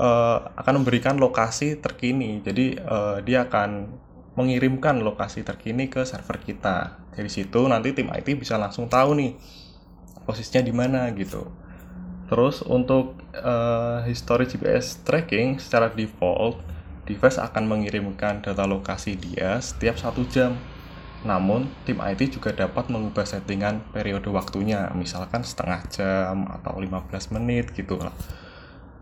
[0.00, 2.40] uh, akan memberikan lokasi terkini.
[2.40, 4.00] Jadi uh, dia akan
[4.32, 7.04] mengirimkan lokasi terkini ke server kita.
[7.12, 9.36] Dari situ nanti tim IT bisa langsung tahu nih
[10.26, 11.46] posisinya di mana gitu.
[12.26, 16.58] Terus untuk uh, history GPS tracking secara default,
[17.06, 20.58] device akan mengirimkan data lokasi dia setiap satu jam.
[21.22, 27.74] Namun, tim IT juga dapat mengubah settingan periode waktunya, misalkan setengah jam atau 15 menit
[27.74, 28.14] gitu lah.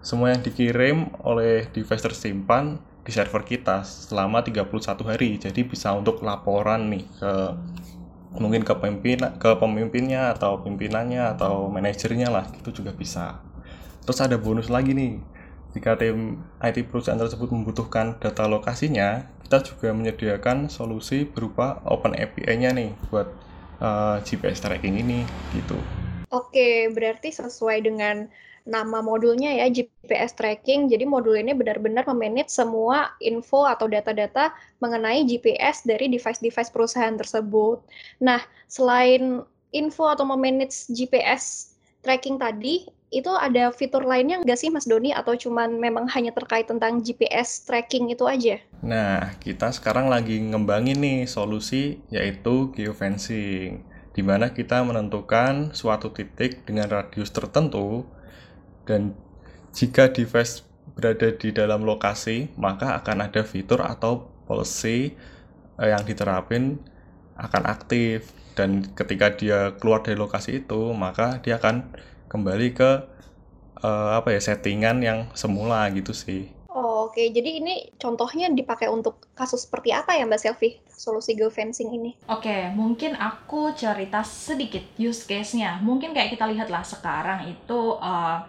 [0.04, 5.36] Semua yang dikirim oleh device tersimpan di server kita selama 31 hari.
[5.36, 7.32] Jadi bisa untuk laporan nih ke
[8.38, 13.38] mungkin ke pemimpin ke pemimpinnya atau pimpinannya atau manajernya lah itu juga bisa
[14.02, 15.22] terus ada bonus lagi nih
[15.74, 22.70] jika tim IT perusahaan tersebut membutuhkan data lokasinya, kita juga menyediakan solusi berupa Open API-nya
[22.70, 23.26] nih buat
[23.82, 25.74] uh, eh, GPS tracking ini gitu.
[26.30, 28.30] Oke, berarti sesuai dengan
[28.64, 30.88] nama modulnya ya GPS tracking.
[30.88, 37.84] Jadi modul ini benar-benar memanage semua info atau data-data mengenai GPS dari device-device perusahaan tersebut.
[38.24, 39.44] Nah, selain
[39.76, 45.38] info atau memanage GPS tracking tadi, itu ada fitur lainnya nggak sih Mas Doni atau
[45.38, 48.58] cuman memang hanya terkait tentang GPS tracking itu aja?
[48.82, 56.66] Nah, kita sekarang lagi ngembangin nih solusi yaitu geofencing di mana kita menentukan suatu titik
[56.66, 58.06] dengan radius tertentu
[58.84, 59.16] dan
[59.74, 60.62] jika device
[60.94, 65.16] berada di dalam lokasi, maka akan ada fitur atau policy
[65.82, 66.78] eh, yang diterapin
[67.34, 71.90] akan aktif dan ketika dia keluar dari lokasi itu, maka dia akan
[72.30, 72.90] kembali ke
[73.82, 76.54] uh, apa ya settingan yang semula gitu sih.
[76.74, 77.26] Oh, Oke, okay.
[77.30, 82.18] jadi ini contohnya dipakai untuk kasus seperti apa ya Mbak Selvi, solusi geofencing ini?
[82.26, 85.78] Oke, okay, mungkin aku cerita sedikit use case-nya.
[85.86, 88.42] Mungkin kayak kita lihat lah sekarang itu uh,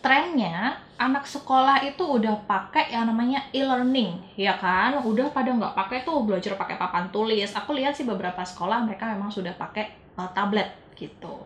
[0.00, 5.00] trennya anak sekolah itu udah pakai yang namanya e-learning, ya kan?
[5.00, 7.52] Udah pada nggak pakai tuh belajar pakai papan tulis.
[7.56, 10.68] Aku lihat sih beberapa sekolah mereka memang sudah pakai uh, tablet
[11.00, 11.40] gitu.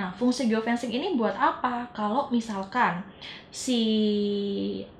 [0.00, 1.84] Nah, fungsi geofencing ini buat apa?
[1.92, 3.04] Kalau misalkan
[3.52, 3.82] si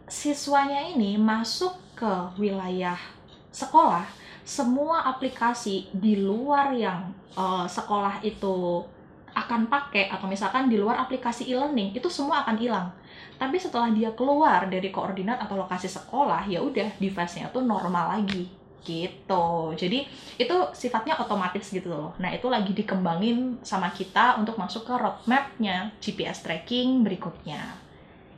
[0.05, 3.01] siswanya ini masuk ke wilayah
[3.49, 4.05] sekolah,
[4.45, 8.85] semua aplikasi di luar yang uh, sekolah itu
[9.35, 12.89] akan pakai atau misalkan di luar aplikasi e-learning itu semua akan hilang.
[13.35, 18.47] Tapi setelah dia keluar dari koordinat atau lokasi sekolah, ya udah device-nya tuh normal lagi
[18.85, 19.75] gitu.
[19.75, 20.07] Jadi
[20.39, 22.13] itu sifatnya otomatis gitu loh.
[22.21, 27.75] Nah itu lagi dikembangin sama kita untuk masuk ke roadmapnya GPS tracking berikutnya.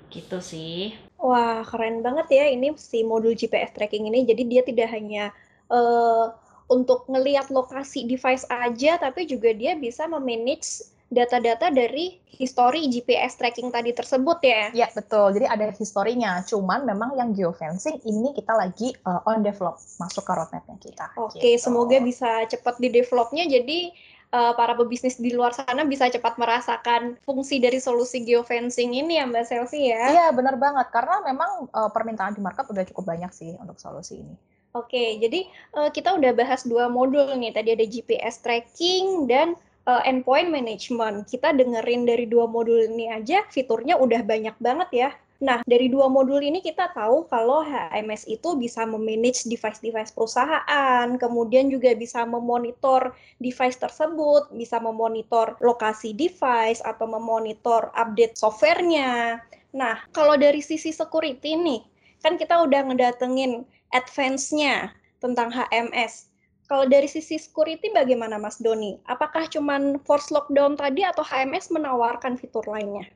[0.09, 0.94] Gitu sih.
[1.18, 4.24] Wah keren banget ya ini si modul GPS tracking ini.
[4.24, 5.35] Jadi dia tidak hanya
[5.68, 6.30] uh,
[6.66, 13.70] untuk ngelihat lokasi device aja tapi juga dia bisa memanage data-data dari histori GPS tracking
[13.70, 14.74] tadi tersebut ya.
[14.74, 15.38] Ya, betul.
[15.38, 16.42] Jadi ada historinya.
[16.42, 21.07] Cuman memang yang geofencing ini kita lagi uh, on develop, masuk ke roadmapnya kita.
[21.14, 21.70] Oke, okay, gitu.
[21.70, 23.46] semoga bisa cepat di developnya.
[23.46, 23.94] Jadi
[24.35, 29.24] uh, para pebisnis di luar sana bisa cepat merasakan fungsi dari solusi geofencing ini ya
[29.31, 30.02] Mbak Selvi ya.
[30.11, 30.90] Iya, benar banget.
[30.90, 34.35] Karena memang uh, permintaan di market udah cukup banyak sih untuk solusi ini.
[34.77, 37.57] Oke, jadi uh, kita udah bahas dua modul nih.
[37.57, 39.57] Tadi ada GPS tracking dan
[39.89, 41.25] uh, endpoint management.
[41.25, 45.11] Kita dengerin dari dua modul ini aja, fiturnya udah banyak banget ya.
[45.37, 51.69] Nah, dari dua modul ini kita tahu kalau HMS itu bisa memanage device-device perusahaan, kemudian
[51.69, 59.45] juga bisa memonitor device tersebut, bisa memonitor lokasi device atau memonitor update softwarenya.
[59.77, 61.85] Nah, kalau dari sisi security nih,
[62.25, 66.31] kan kita udah ngedatengin advance-nya tentang HMS.
[66.66, 68.99] Kalau dari sisi security bagaimana Mas Doni?
[69.07, 73.07] Apakah cuman force lockdown tadi atau HMS menawarkan fitur lainnya?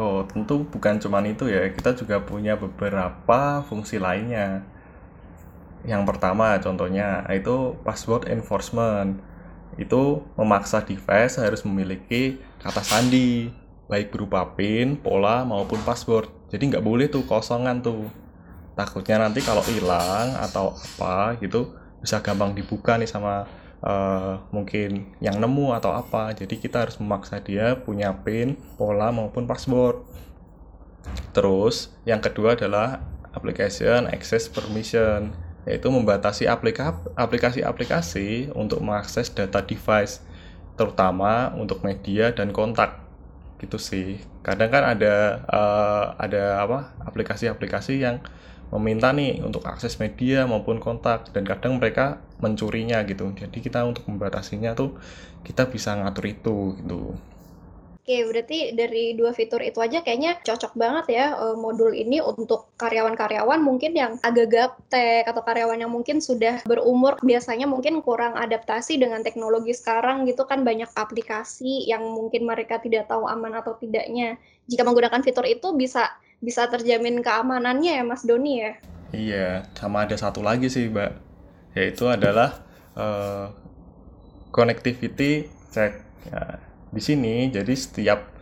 [0.00, 1.68] Oh, tentu bukan cuman itu ya.
[1.72, 4.64] Kita juga punya beberapa fungsi lainnya.
[5.84, 9.20] Yang pertama contohnya itu password enforcement.
[9.76, 13.52] Itu memaksa device harus memiliki kata sandi,
[13.92, 16.32] baik berupa PIN, pola, maupun password.
[16.48, 18.08] Jadi nggak boleh tuh kosongan tuh.
[18.76, 21.72] Takutnya nanti kalau hilang atau apa gitu,
[22.04, 23.48] bisa gampang dibuka nih sama
[23.80, 26.36] uh, mungkin yang nemu atau apa.
[26.36, 30.04] Jadi kita harus memaksa dia punya pin pola maupun password.
[31.32, 33.00] Terus yang kedua adalah
[33.32, 35.32] application access permission
[35.66, 36.46] yaitu membatasi
[37.18, 40.22] aplikasi-aplikasi untuk mengakses data device
[40.78, 43.02] terutama untuk media dan kontak.
[43.56, 44.20] Gitu sih.
[44.44, 48.20] Kadang kan ada uh, ada apa aplikasi-aplikasi yang
[48.74, 53.30] meminta nih untuk akses media maupun kontak dan kadang mereka mencurinya gitu.
[53.32, 54.98] Jadi kita untuk membatasinya tuh
[55.46, 57.14] kita bisa ngatur itu gitu.
[58.06, 62.70] Oke, berarti dari dua fitur itu aja kayaknya cocok banget ya uh, modul ini untuk
[62.78, 67.18] karyawan-karyawan mungkin yang agak gaptek atau karyawan yang mungkin sudah berumur.
[67.18, 73.10] Biasanya mungkin kurang adaptasi dengan teknologi sekarang gitu kan banyak aplikasi yang mungkin mereka tidak
[73.10, 74.38] tahu aman atau tidaknya.
[74.70, 76.06] Jika menggunakan fitur itu bisa
[76.40, 78.72] bisa terjamin keamanannya ya Mas Doni ya.
[79.14, 81.12] Iya, sama ada satu lagi sih Mbak,
[81.78, 82.60] yaitu adalah
[82.98, 83.54] uh,
[84.50, 86.02] connectivity check.
[86.26, 86.58] Ya,
[86.90, 88.34] di sini jadi setiap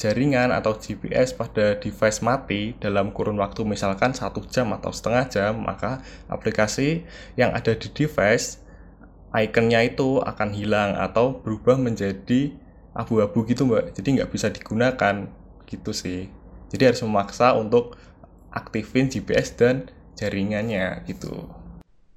[0.00, 5.52] jaringan atau GPS pada device mati dalam kurun waktu misalkan satu jam atau setengah jam,
[5.62, 7.04] maka aplikasi
[7.38, 8.60] yang ada di device
[9.30, 12.50] ikonnya itu akan hilang atau berubah menjadi
[12.90, 15.30] abu-abu gitu mbak jadi nggak bisa digunakan
[15.70, 16.26] gitu sih
[16.70, 17.98] Jadi harus memaksa untuk
[18.54, 21.46] aktifin GPS dan jaringannya gitu.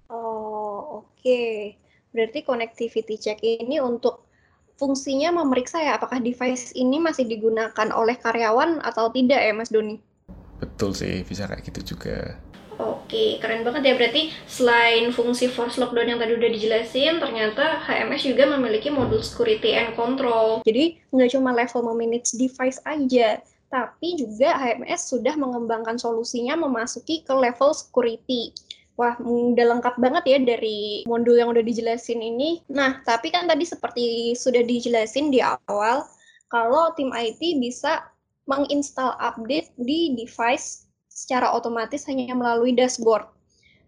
[0.09, 1.09] Oh, oke.
[1.17, 1.77] Okay.
[2.13, 4.29] Berarti connectivity check ini untuk
[4.77, 9.97] fungsinya memeriksa ya apakah device ini masih digunakan oleh karyawan atau tidak ya Mas Doni?
[10.61, 12.37] Betul sih, bisa kayak gitu juga.
[12.81, 13.93] Oke, keren banget ya.
[13.93, 19.77] Berarti selain fungsi force lockdown yang tadi udah dijelasin, ternyata HMS juga memiliki modul security
[19.77, 20.65] and control.
[20.65, 23.37] Jadi nggak cuma level memanage device aja,
[23.73, 28.53] tapi juga HMS sudah mengembangkan solusinya memasuki ke level security.
[28.93, 32.61] Wah, udah lengkap banget ya dari modul yang udah dijelasin ini.
[32.69, 36.05] Nah, tapi kan tadi seperti sudah dijelasin di awal,
[36.53, 38.05] kalau tim IT bisa
[38.45, 43.25] menginstal update di device secara otomatis hanya melalui dashboard.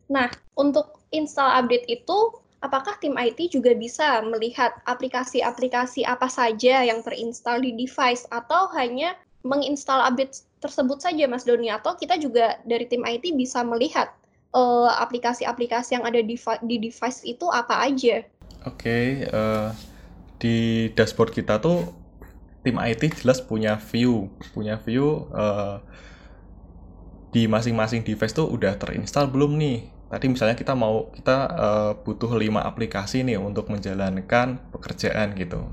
[0.10, 2.34] Nah, untuk install update itu,
[2.65, 9.13] apakah tim IT juga bisa melihat aplikasi-aplikasi apa saja yang terinstal di device atau hanya
[9.45, 11.69] menginstal update tersebut saja, Mas Doni?
[11.69, 14.10] Atau kita juga dari tim IT bisa melihat
[14.58, 18.25] uh, aplikasi-aplikasi yang ada di, di device itu apa aja?
[18.65, 19.69] Oke, okay, uh, eh,
[20.41, 20.55] di
[20.97, 21.93] dashboard kita tuh
[22.65, 25.77] tim IT jelas punya view, punya view uh,
[27.29, 29.93] di masing-masing device tuh udah terinstall belum nih?
[30.10, 35.69] Tadi misalnya kita mau kita uh, butuh 5 aplikasi nih untuk menjalankan pekerjaan gitu.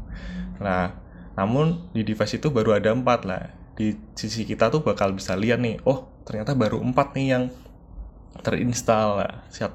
[0.61, 0.93] Nah,
[1.33, 3.62] namun di device itu baru ada empat lah.
[3.79, 7.45] Di sisi kita tuh bakal bisa lihat nih, oh ternyata baru empat nih yang
[8.45, 9.25] terinstall.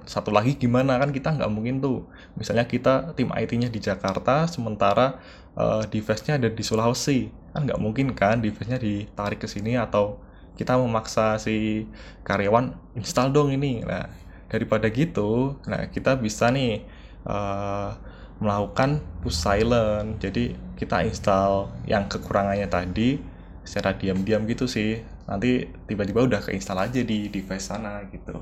[0.05, 2.05] Satu lagi gimana kan kita nggak mungkin tuh.
[2.37, 5.21] Misalnya kita tim IT-nya di Jakarta, sementara
[5.57, 7.29] uh, device-nya ada di Sulawesi.
[7.53, 11.85] Kan nggak mungkin kan device-nya ditarik ke sini atau kita memaksa si
[12.25, 14.09] karyawan install dong ini nah
[14.49, 16.81] daripada gitu nah kita bisa nih
[17.29, 17.93] uh,
[18.41, 23.21] melakukan push silent jadi kita install yang kekurangannya tadi
[23.67, 28.39] secara diam-diam gitu sih nanti tiba-tiba udah keinstal aja di device sana gitu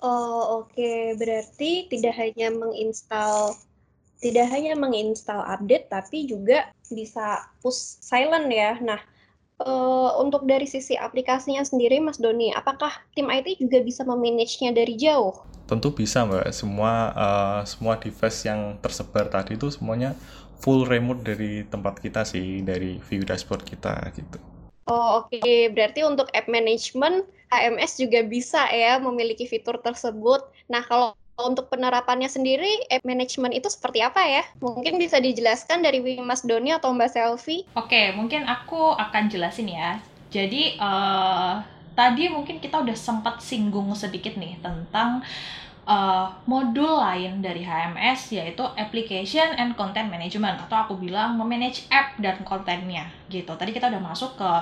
[0.00, 1.12] oh oke okay.
[1.20, 3.52] berarti tidak hanya menginstal
[4.18, 8.98] tidak hanya menginstal update tapi juga bisa push silent ya nah
[9.62, 14.94] uh, untuk dari sisi aplikasinya sendiri, Mas Doni, apakah tim IT juga bisa memanage-nya dari
[14.94, 15.34] jauh?
[15.68, 16.48] Tentu bisa, Mbak.
[16.54, 20.16] Semua uh, semua device yang tersebar tadi itu semuanya
[20.58, 24.38] full remote dari tempat kita sih, dari view dashboard kita gitu.
[24.88, 25.36] Oh, oke.
[25.36, 25.68] Okay.
[25.68, 30.48] Berarti untuk app management, HMS juga bisa ya memiliki fitur tersebut.
[30.72, 34.42] Nah, kalau untuk penerapannya sendiri, app management itu seperti apa ya?
[34.58, 37.62] Mungkin bisa dijelaskan dari Mas Doni atau Mbak Selvi?
[37.78, 40.02] Oke, mungkin aku akan jelasin ya.
[40.28, 41.62] Jadi, uh,
[41.94, 45.22] tadi mungkin kita udah sempat singgung sedikit nih tentang
[45.88, 52.20] uh, modul lain dari HMS yaitu Application and Content Management atau aku bilang memanage app
[52.20, 53.56] dan kontennya gitu.
[53.56, 54.52] Tadi kita udah masuk ke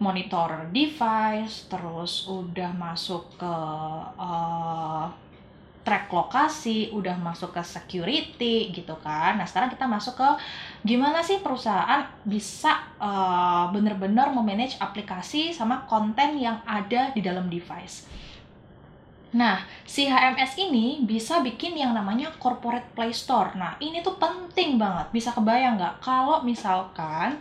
[0.00, 3.54] monitor device, terus udah masuk ke
[4.16, 5.04] uh,
[5.80, 9.36] track lokasi, udah masuk ke security gitu kan.
[9.36, 10.28] Nah, sekarang kita masuk ke
[10.84, 18.08] gimana sih perusahaan bisa uh, bener-bener memanage aplikasi sama konten yang ada di dalam device.
[19.30, 23.54] Nah, si HMS ini bisa bikin yang namanya corporate play store.
[23.54, 25.06] Nah, ini tuh penting banget.
[25.14, 27.38] Bisa kebayang nggak kalau misalkan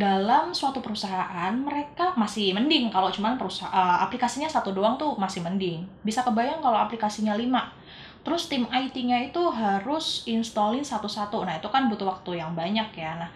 [0.00, 5.44] dalam suatu perusahaan mereka masih mending kalau cuman perusahaan uh, aplikasinya satu doang tuh masih
[5.44, 5.84] mending.
[6.00, 7.68] Bisa kebayang kalau aplikasinya lima
[8.26, 11.46] terus tim IT-nya itu harus installin satu-satu.
[11.46, 13.14] Nah, itu kan butuh waktu yang banyak ya.
[13.22, 13.30] Nah,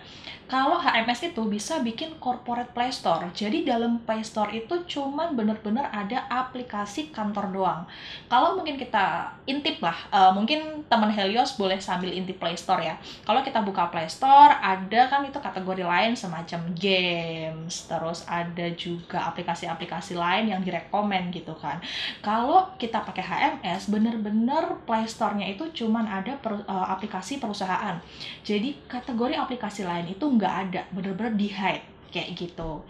[0.51, 3.31] kalau HMS itu bisa bikin corporate play store.
[3.31, 7.81] Jadi dalam play store itu cuman bener-bener ada aplikasi kantor doang.
[8.27, 12.99] Kalau mungkin kita intip lah, uh, mungkin teman Helios boleh sambil intip play store ya.
[13.23, 19.31] Kalau kita buka play store, ada kan itu kategori lain semacam games, terus ada juga
[19.31, 21.79] aplikasi-aplikasi lain yang direkomend gitu kan.
[22.27, 28.03] Kalau kita pakai HMS, bener-bener play store-nya itu cuman ada per, uh, aplikasi perusahaan.
[28.43, 32.81] Jadi kategori aplikasi lain itu nggak ada bener-bener di hide kayak gitu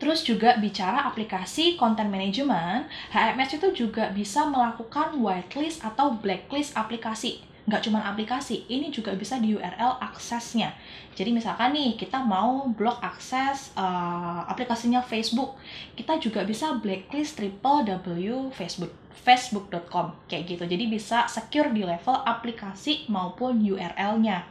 [0.00, 7.44] Terus juga bicara aplikasi content management, HMS itu juga bisa melakukan whitelist atau blacklist aplikasi.
[7.68, 10.72] Nggak cuma aplikasi, ini juga bisa di URL aksesnya.
[11.12, 15.60] Jadi misalkan nih, kita mau blok akses uh, aplikasinya Facebook,
[15.92, 20.64] kita juga bisa blacklist triple W Facebook facebook.com kayak gitu.
[20.64, 24.48] Jadi bisa secure di level aplikasi maupun URL-nya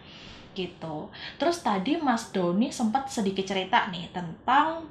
[0.59, 1.07] gitu.
[1.39, 4.83] Terus tadi Mas Doni sempat sedikit cerita nih tentang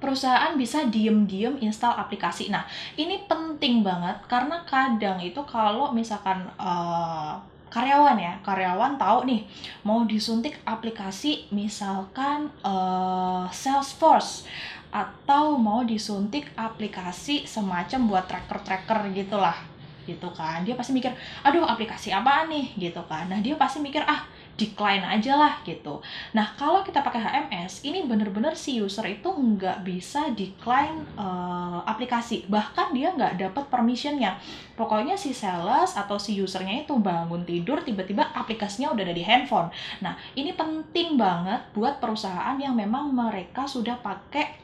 [0.00, 2.48] perusahaan bisa diem-diem install aplikasi.
[2.48, 2.64] Nah,
[2.96, 7.36] ini penting banget karena kadang itu kalau misalkan uh,
[7.72, 9.44] karyawan ya, karyawan tahu nih
[9.84, 14.48] mau disuntik aplikasi misalkan uh, Salesforce
[14.92, 19.76] atau mau disuntik aplikasi semacam buat tracker-tracker gitulah
[20.06, 21.10] gitu kan dia pasti mikir
[21.42, 24.22] aduh aplikasi apa nih gitu kan nah dia pasti mikir ah
[24.56, 26.00] decline aja lah gitu.
[26.32, 32.48] Nah kalau kita pakai HMS ini bener-bener si user itu nggak bisa decline uh, aplikasi
[32.48, 34.40] bahkan dia nggak dapat permissionnya.
[34.74, 39.68] Pokoknya si sales atau si usernya itu bangun tidur tiba-tiba aplikasinya udah ada di handphone.
[40.00, 44.56] Nah ini penting banget buat perusahaan yang memang mereka sudah pakai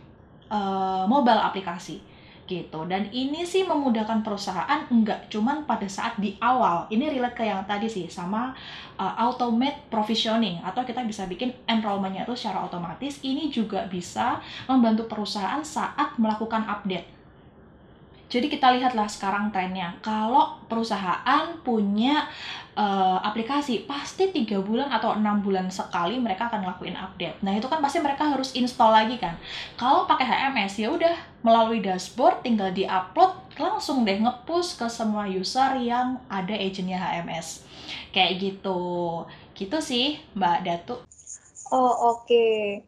[0.48, 2.11] uh, mobile aplikasi
[2.46, 2.84] gitu.
[2.84, 5.30] Dan ini sih memudahkan perusahaan enggak.
[5.30, 8.52] Cuman pada saat di awal ini relate ke yang tadi sih sama
[8.98, 10.60] uh, automate provisioning.
[10.66, 13.22] Atau kita bisa bikin enrollmentnya itu secara otomatis.
[13.22, 17.21] Ini juga bisa membantu perusahaan saat melakukan update
[18.32, 19.92] jadi kita lihatlah sekarang trennya.
[20.00, 22.24] Kalau perusahaan punya
[22.72, 27.44] uh, aplikasi, pasti tiga bulan atau enam bulan sekali mereka akan ngelakuin update.
[27.44, 29.36] Nah itu kan pasti mereka harus install lagi kan.
[29.76, 31.12] Kalau pakai HMS ya udah
[31.44, 37.68] melalui dashboard tinggal diupload langsung deh ngepush ke semua user yang ada agentnya HMS.
[38.16, 38.80] Kayak gitu.
[39.52, 41.04] Gitu sih Mbak Datu.
[41.68, 42.24] Oh oke.
[42.24, 42.80] Okay.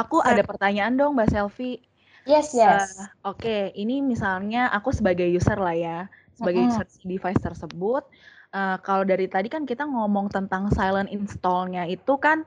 [0.00, 1.91] Aku ada pertanyaan dong Mbak Selfie
[2.22, 2.98] Yes, yes.
[2.98, 3.62] Uh, Oke, okay.
[3.74, 5.98] ini misalnya aku sebagai user lah ya,
[6.38, 6.78] sebagai mm -hmm.
[6.78, 8.04] user device tersebut.
[8.52, 12.44] Uh, kalau dari tadi kan kita ngomong tentang silent installnya itu kan,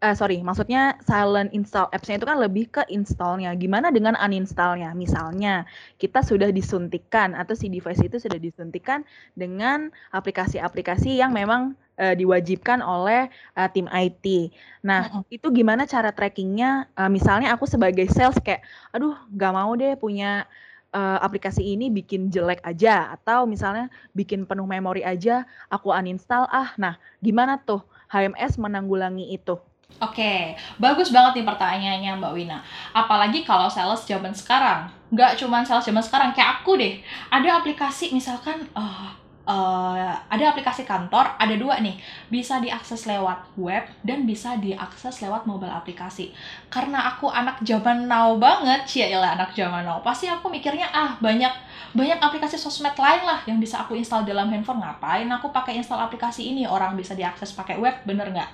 [0.00, 3.52] uh, sorry, maksudnya silent install apps-nya itu kan lebih ke installnya.
[3.58, 4.94] Gimana dengan uninstallnya?
[4.94, 5.66] Misalnya
[5.98, 9.02] kita sudah disuntikan atau si device itu sudah disuntikan
[9.34, 13.26] dengan aplikasi-aplikasi yang memang uh, diwajibkan oleh
[13.58, 14.54] uh, tim IT.
[14.86, 15.34] Nah, mm-hmm.
[15.34, 16.86] itu gimana cara trackingnya?
[16.94, 18.62] Uh, misalnya aku sebagai sales kayak,
[18.94, 20.46] aduh, nggak mau deh punya
[20.94, 26.46] uh, aplikasi ini bikin jelek aja, atau misalnya bikin penuh memori aja, aku uninstall.
[26.48, 29.58] Ah, nah, gimana tuh HMS menanggulangi itu?
[29.98, 32.62] Oke, bagus banget nih pertanyaannya Mbak Wina.
[32.92, 37.00] Apalagi kalau sales zaman sekarang, nggak cuma sales zaman sekarang, kayak aku deh.
[37.32, 39.10] Ada aplikasi misalkan, uh,
[39.48, 41.96] uh, ada aplikasi kantor, ada dua nih,
[42.28, 46.36] bisa diakses lewat web dan bisa diakses lewat mobile aplikasi.
[46.68, 51.50] Karena aku anak zaman now banget, ya anak zaman now, pasti aku mikirnya ah banyak
[51.96, 54.84] banyak aplikasi sosmed lain lah yang bisa aku install dalam handphone.
[54.84, 56.68] Ngapain aku pakai install aplikasi ini?
[56.68, 58.50] Orang bisa diakses pakai web, bener nggak?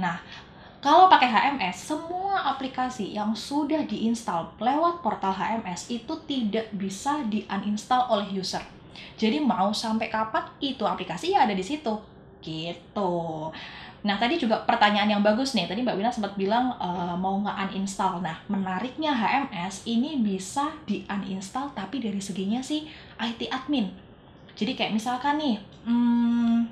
[0.00, 0.16] Nah,
[0.80, 8.08] kalau pakai HMS, semua aplikasi yang sudah diinstal lewat portal HMS itu tidak bisa di-uninstall
[8.08, 8.64] oleh user
[9.16, 11.94] jadi mau sampai kapan itu aplikasi ya ada di situ.
[12.42, 13.12] Gitu.
[14.02, 15.70] Nah, tadi juga pertanyaan yang bagus nih.
[15.70, 18.18] Tadi Mbak Wina sempat bilang uh, mau nge-uninstall.
[18.18, 22.90] Nah, menariknya HMS ini bisa di-uninstall tapi dari seginya sih
[23.22, 23.94] IT admin.
[24.58, 26.66] Jadi kayak misalkan nih, hmm,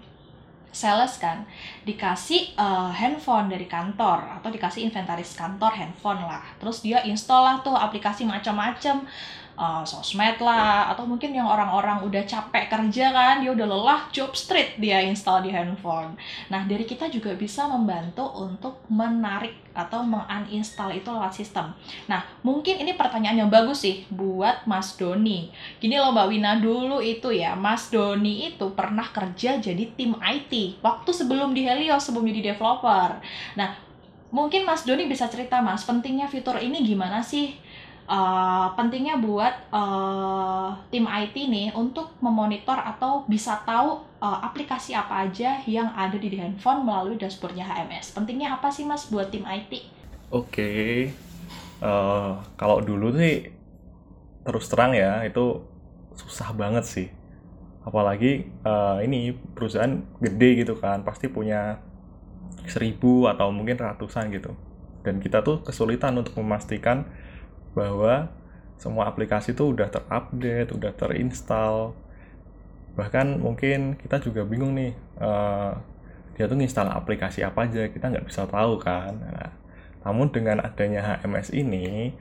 [0.71, 1.43] sales kan
[1.83, 7.57] dikasih uh, handphone dari kantor atau dikasih inventaris kantor handphone lah terus dia install lah
[7.61, 9.03] tuh aplikasi macam-macam
[9.61, 14.33] uh, sosmed lah atau mungkin yang orang-orang udah capek kerja kan dia udah lelah job
[14.33, 16.17] street dia install di handphone.
[16.49, 21.77] Nah dari kita juga bisa membantu untuk menarik atau menguninstall itu lewat sistem.
[22.09, 25.53] Nah mungkin ini pertanyaan yang bagus sih buat Mas Doni.
[25.77, 30.81] Gini loh Mbak Wina dulu itu ya Mas Doni itu pernah kerja jadi tim IT
[30.81, 33.21] waktu sebelum di Helios sebelum jadi developer.
[33.61, 33.91] Nah
[34.31, 37.55] mungkin Mas Doni bisa cerita Mas pentingnya fitur ini gimana sih
[38.11, 45.31] uh, pentingnya buat uh, tim IT nih untuk memonitor atau bisa tahu uh, aplikasi apa
[45.31, 48.13] aja yang ada di handphone melalui dashboardnya HMS.
[48.19, 49.87] Pentingnya apa sih mas buat tim IT?
[50.31, 50.95] Oke, okay.
[51.87, 53.55] uh, kalau dulu sih
[54.43, 55.63] terus terang ya itu
[56.19, 57.09] susah banget sih.
[57.87, 61.81] Apalagi uh, ini perusahaan gede gitu kan, pasti punya
[62.69, 64.53] seribu atau mungkin ratusan gitu.
[65.01, 67.09] Dan kita tuh kesulitan untuk memastikan
[67.77, 68.29] bahwa
[68.81, 71.93] semua aplikasi itu udah terupdate, udah terinstall.
[72.97, 75.77] Bahkan mungkin kita juga bingung nih, uh,
[76.35, 79.13] dia tuh nginstal aplikasi apa aja, kita nggak bisa tahu kan.
[79.21, 79.53] Nah,
[80.01, 82.17] namun dengan adanya HMS ini,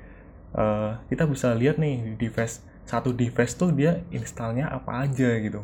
[0.51, 5.61] uh, kita bisa lihat nih di device satu device tuh dia installnya apa aja gitu.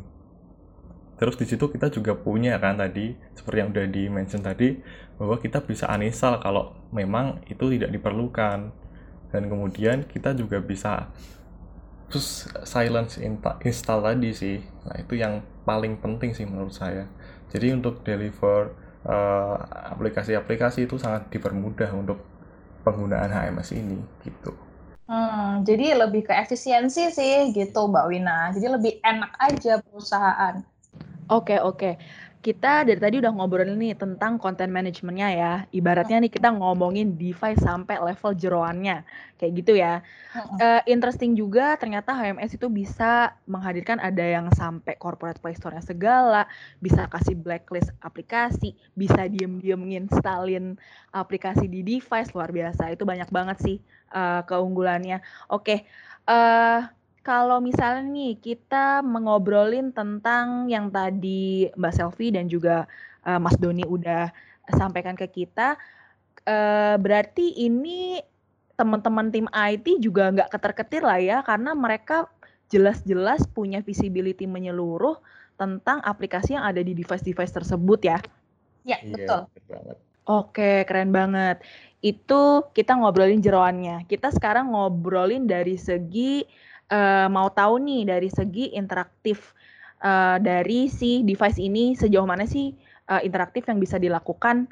[1.15, 4.77] Terus di situ kita juga punya kan tadi seperti yang udah di mention tadi
[5.15, 8.69] bahwa kita bisa uninstall kalau memang itu tidak diperlukan
[9.35, 11.11] dan kemudian kita juga bisa
[12.07, 13.19] terus silence
[13.67, 14.57] install tadi sih
[14.87, 17.09] nah itu yang paling penting sih menurut saya
[17.51, 18.71] jadi untuk deliver
[19.03, 19.55] eh,
[19.93, 22.21] aplikasi-aplikasi uh, itu sangat dipermudah untuk
[22.85, 24.53] penggunaan HMS ini gitu
[25.05, 28.49] Hmm, jadi lebih ke efisiensi sih gitu Mbak Wina.
[28.57, 30.55] Jadi lebih enak aja perusahaan.
[31.29, 31.89] Oke, oke.
[32.45, 35.53] Kita dari tadi udah ngobrolin nih tentang content managementnya ya.
[35.73, 39.01] Ibaratnya nih kita ngomongin device sampai level jeroannya,
[39.41, 40.05] kayak gitu ya.
[40.61, 46.45] Uh, interesting juga ternyata HMS itu bisa menghadirkan ada yang sampai corporate play store-nya segala,
[46.77, 50.77] bisa kasih blacklist aplikasi, bisa diem-diem nginstalin
[51.17, 52.93] aplikasi di device luar biasa.
[52.93, 53.77] Itu banyak banget sih
[54.13, 55.17] uh, keunggulannya.
[55.49, 55.89] Oke, okay.
[56.29, 56.85] uh,
[57.25, 62.85] kalau misalnya nih kita mengobrolin tentang yang tadi Mbak Selvi dan juga
[63.25, 64.29] uh, Mas Doni udah
[64.69, 65.73] sampaikan ke kita,
[66.45, 68.21] uh, berarti ini
[68.77, 72.29] teman-teman tim IT juga nggak keter-ketir lah ya, karena mereka
[72.69, 75.17] jelas-jelas punya visibility menyeluruh
[75.57, 78.21] tentang aplikasi yang ada di device-device tersebut ya.
[78.85, 79.49] Ya, betul.
[79.65, 81.61] Iya, Oke, keren banget.
[82.01, 84.05] Itu kita ngobrolin jeroannya.
[84.05, 86.45] Kita sekarang ngobrolin dari segi
[86.91, 89.53] uh, mau tahu nih dari segi interaktif
[90.01, 92.73] uh, dari si device ini sejauh mana sih
[93.09, 94.69] uh, interaktif yang bisa dilakukan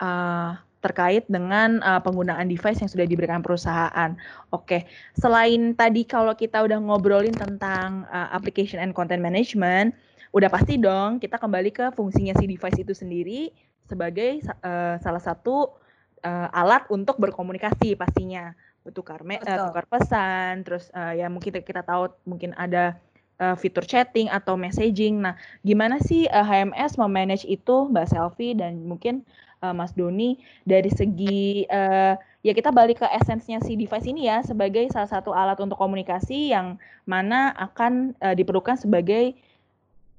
[0.00, 4.12] uh, terkait dengan uh, penggunaan device yang sudah diberikan perusahaan.
[4.52, 4.84] Oke,
[5.16, 9.96] selain tadi kalau kita udah ngobrolin tentang uh, application and content management,
[10.36, 13.48] udah pasti dong kita kembali ke fungsinya si device itu sendiri
[13.88, 15.72] sebagai uh, salah satu
[16.20, 18.52] uh, alat untuk berkomunikasi pastinya
[18.84, 23.00] bertukar me uh, tukar pesan terus uh, ya mungkin kita tahu mungkin ada
[23.40, 25.24] uh, fitur chatting atau messaging.
[25.24, 29.26] Nah, gimana sih uh, HMS memanage itu Mbak Selvi dan mungkin
[29.64, 32.14] uh, Mas Doni dari segi uh,
[32.44, 36.52] ya kita balik ke esensinya si device ini ya sebagai salah satu alat untuk komunikasi
[36.52, 36.76] yang
[37.08, 39.34] mana akan uh, diperlukan sebagai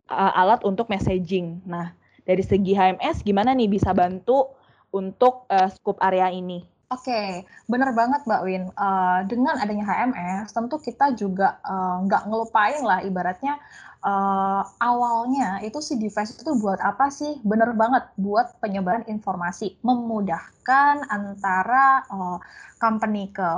[0.09, 1.61] uh, alat untuk messaging.
[1.63, 1.93] Nah,
[2.25, 4.49] dari segi HMS gimana nih bisa bantu
[4.89, 6.74] untuk uh, scope area ini?
[6.95, 8.63] Oke, benar banget Mbak Win.
[8.79, 13.59] Uh, dengan adanya HMS, tentu kita juga uh, nggak ngelupain lah ibaratnya
[13.99, 17.41] uh, awalnya itu si device itu buat apa sih?
[17.43, 22.39] Bener banget buat penyebaran informasi, memudahkan antara uh,
[22.79, 23.49] company ke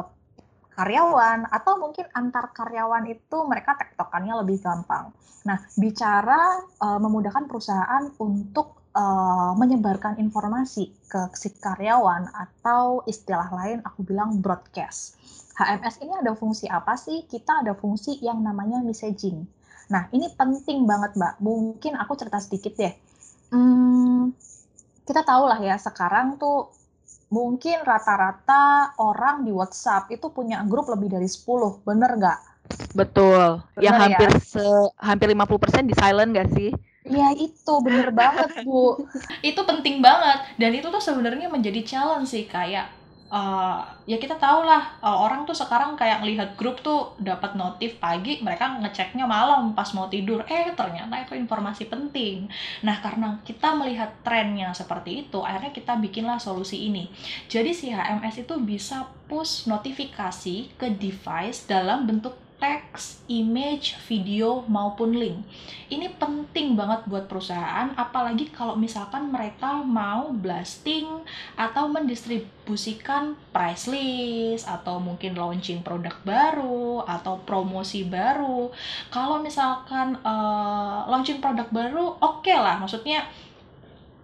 [0.77, 5.09] karyawan atau mungkin antar karyawan itu mereka tektokannya lebih gampang.
[5.45, 13.85] Nah, bicara uh, memudahkan perusahaan untuk uh, menyebarkan informasi ke si karyawan atau istilah lain
[13.85, 15.15] aku bilang broadcast.
[15.57, 17.25] HMS ini ada fungsi apa sih?
[17.29, 19.45] Kita ada fungsi yang namanya messaging.
[19.89, 21.33] Nah, ini penting banget, Mbak.
[21.41, 22.93] Mungkin aku cerita sedikit deh.
[23.49, 24.35] Hmm,
[25.07, 26.69] kita tahu lah ya, sekarang tuh
[27.31, 32.39] mungkin rata-rata orang di WhatsApp itu punya grup lebih dari 10, bener nggak?
[32.93, 33.63] Betul.
[33.73, 34.39] Bener yang hampir ya?
[34.43, 34.65] se
[34.99, 36.69] hampir 50% di silent nggak sih?
[37.07, 38.99] Iya itu bener banget bu.
[39.39, 40.43] itu penting banget.
[40.59, 42.91] Dan itu tuh sebenarnya menjadi challenge sih kayak
[43.31, 47.99] uh, ya kita tahu lah uh, orang tuh sekarang kayak ngelihat grup tuh dapat notif
[47.99, 50.43] pagi mereka ngeceknya malam pas mau tidur.
[50.47, 52.47] Eh ternyata itu informasi penting.
[52.83, 57.11] Nah karena kita melihat trennya seperti itu akhirnya kita bikinlah solusi ini.
[57.51, 65.13] Jadi si HMS itu bisa push notifikasi ke device dalam bentuk teks, image, video maupun
[65.13, 65.37] link.
[65.93, 71.05] Ini penting banget buat perusahaan apalagi kalau misalkan mereka mau blasting
[71.53, 78.73] atau mendistribusikan price list atau mungkin launching produk baru atau promosi baru.
[79.13, 83.29] Kalau misalkan uh, launching produk baru oke okay lah maksudnya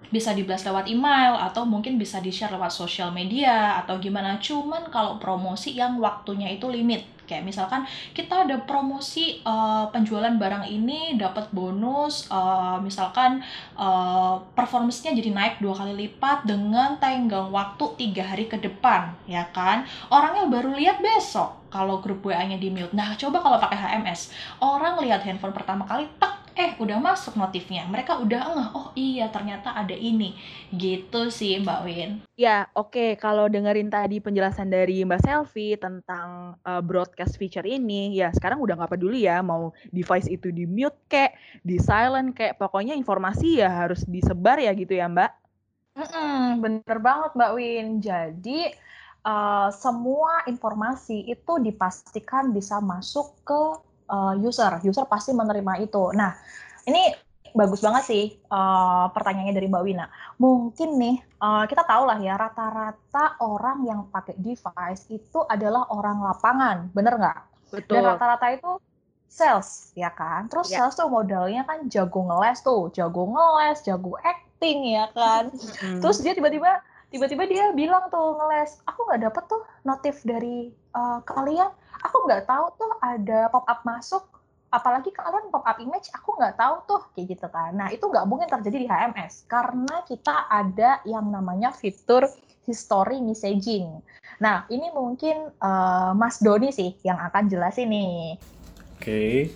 [0.10, 4.38] bisa dibahas lewat email atau mungkin bisa di-share lewat sosial media atau gimana.
[4.38, 10.68] Cuman kalau promosi yang waktunya itu limit kayak misalkan kita ada promosi uh, penjualan barang
[10.68, 13.42] ini dapat bonus uh, misalkan
[13.80, 19.48] uh, performance-nya jadi naik dua kali lipat dengan tenggang waktu tiga hari ke depan ya
[19.56, 19.88] kan?
[20.12, 24.30] Orangnya baru lihat besok kalau grup WA-nya di mute nah coba kalau pakai HMS
[24.62, 27.86] orang lihat handphone pertama kali tak eh udah masuk notifnya.
[27.90, 30.38] Mereka udah ngeh oh iya ternyata ada ini.
[30.70, 32.10] Gitu sih Mbak Win.
[32.38, 32.94] Ya oke.
[32.94, 33.10] Okay.
[33.18, 38.78] kalau dengerin tadi penjelasan dari Mbak Selvi tentang uh, broadcast feature ini ya sekarang udah
[38.78, 41.34] nggak peduli ya mau device itu di mute kayak
[41.66, 45.32] di silent kayak pokoknya informasi ya harus disebar ya gitu ya Mbak.
[45.94, 47.88] Mm -mm, bener banget Mbak Win.
[48.02, 48.60] Jadi
[49.26, 53.62] uh, semua informasi itu dipastikan bisa masuk ke
[54.14, 54.78] uh, user.
[54.86, 56.14] User pasti menerima itu.
[56.14, 56.38] Nah,
[56.86, 57.10] ini
[57.54, 60.06] bagus banget sih uh, pertanyaannya dari Mbak Wina.
[60.42, 66.22] Mungkin nih uh, kita tahu lah ya rata-rata orang yang pakai device itu adalah orang
[66.22, 67.40] lapangan, bener nggak?
[67.74, 68.02] Betul.
[68.02, 68.72] Dan rata-rata itu
[69.30, 70.50] sales ya kan.
[70.50, 70.86] Terus ya.
[70.86, 75.54] sales tuh modalnya kan jago ngeles tuh, jago ngeles, jago acting ya kan.
[76.02, 76.82] Terus dia tiba-tiba
[77.14, 81.70] tiba-tiba dia bilang tuh ngeles, aku nggak dapet tuh notif dari uh, kalian
[82.02, 84.24] aku nggak tahu tuh ada pop up masuk
[84.74, 87.78] apalagi kalian pop up image aku nggak tahu tuh kayak gitu kan.
[87.78, 92.26] Nah itu nggak mungkin terjadi di HMS karena kita ada yang namanya fitur
[92.66, 94.02] history messaging.
[94.42, 98.42] Nah ini mungkin uh, Mas Doni sih yang akan jelasin nih.
[98.98, 99.52] Oke,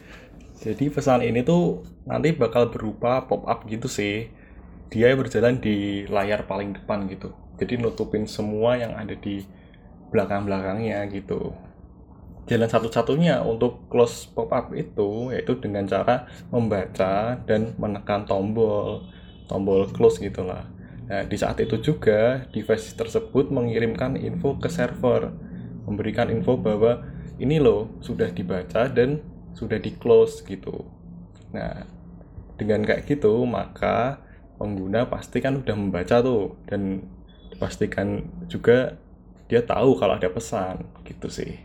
[0.61, 4.29] jadi pesan ini tuh nanti bakal berupa pop up gitu sih.
[4.93, 7.33] Dia berjalan di layar paling depan gitu.
[7.57, 9.41] Jadi nutupin semua yang ada di
[10.11, 11.55] belakang-belakangnya gitu
[12.47, 19.03] jalan satu-satunya untuk close pop-up itu yaitu dengan cara membaca dan menekan tombol
[19.51, 20.63] tombol close gitulah.
[21.07, 25.31] Nah, di saat itu juga device tersebut mengirimkan info ke server,
[25.87, 27.03] memberikan info bahwa
[27.39, 29.23] ini loh sudah dibaca dan
[29.55, 30.87] sudah di close gitu.
[31.51, 31.83] Nah,
[32.55, 34.23] dengan kayak gitu maka
[34.55, 37.03] pengguna pasti kan udah membaca tuh dan
[37.51, 38.99] dipastikan juga
[39.47, 41.59] dia tahu kalau ada pesan gitu sih.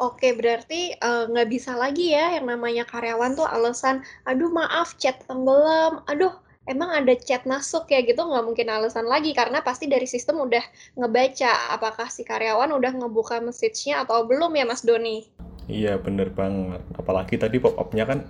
[0.00, 5.20] Oke, berarti uh, nggak bisa lagi ya yang namanya karyawan tuh alasan, aduh maaf chat
[5.28, 6.32] tenggelam, aduh
[6.64, 10.64] emang ada chat masuk ya gitu nggak mungkin alasan lagi karena pasti dari sistem udah
[10.96, 15.28] ngebaca apakah si karyawan udah ngebuka message-nya atau belum ya Mas Doni.
[15.68, 18.24] Iya bener banget, apalagi tadi pop-up-nya kan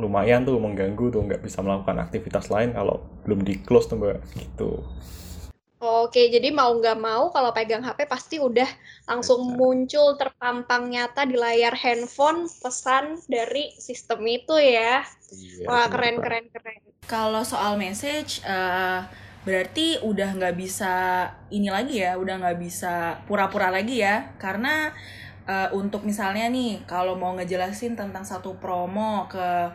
[0.00, 4.24] lumayan tuh mengganggu tuh nggak bisa melakukan aktivitas lain kalau belum di close tuh mbak
[4.40, 4.80] gitu.
[5.80, 8.68] Oke, jadi mau nggak mau kalau pegang HP pasti udah
[9.08, 15.00] langsung muncul terpampang nyata di layar handphone pesan dari sistem itu ya.
[15.32, 16.84] Iya, Wah, keren, keren, keren.
[17.08, 19.08] Kalau soal message, uh,
[19.40, 20.92] berarti udah nggak bisa
[21.48, 24.92] ini lagi ya, udah nggak bisa pura-pura lagi ya, karena
[25.48, 29.72] uh, untuk misalnya nih, kalau mau ngejelasin tentang satu promo ke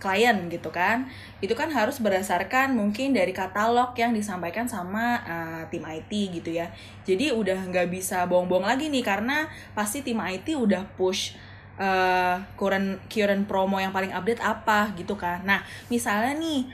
[0.00, 1.10] klien gitu kan.
[1.42, 6.70] Itu kan harus berdasarkan mungkin dari katalog yang disampaikan sama uh, tim IT gitu ya.
[7.04, 11.36] Jadi udah nggak bisa bohong-bohong lagi nih karena pasti tim IT udah push
[11.78, 15.42] uh, current current promo yang paling update apa gitu kan.
[15.44, 16.66] Nah misalnya nih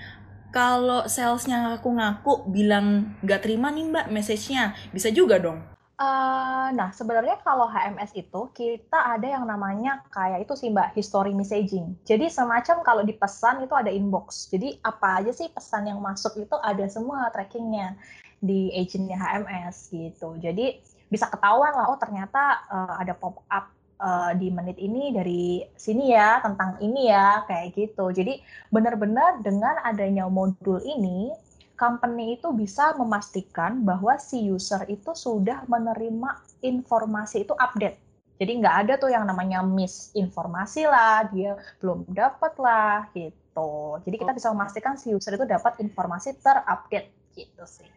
[0.57, 6.93] kalau salesnya aku ngaku bilang nggak terima nih mbak message-nya bisa juga dong Uh, nah,
[6.93, 11.97] sebenarnya kalau HMS itu kita ada yang namanya kayak itu sih Mbak, history messaging.
[12.05, 14.53] Jadi semacam kalau di pesan itu ada inbox.
[14.53, 17.97] Jadi apa aja sih pesan yang masuk itu ada semua trackingnya
[18.45, 20.37] di agentnya HMS gitu.
[20.37, 25.65] Jadi bisa ketahuan lah, oh ternyata uh, ada pop up uh, di menit ini dari
[25.81, 28.13] sini ya tentang ini ya kayak gitu.
[28.13, 31.33] Jadi benar-benar dengan adanya modul ini
[31.77, 38.01] company itu bisa memastikan bahwa si user itu sudah menerima informasi itu update.
[38.37, 44.01] Jadi nggak ada tuh yang namanya miss informasi lah, dia belum dapat lah gitu.
[44.05, 47.89] Jadi kita bisa memastikan si user itu dapat informasi terupdate gitu sih.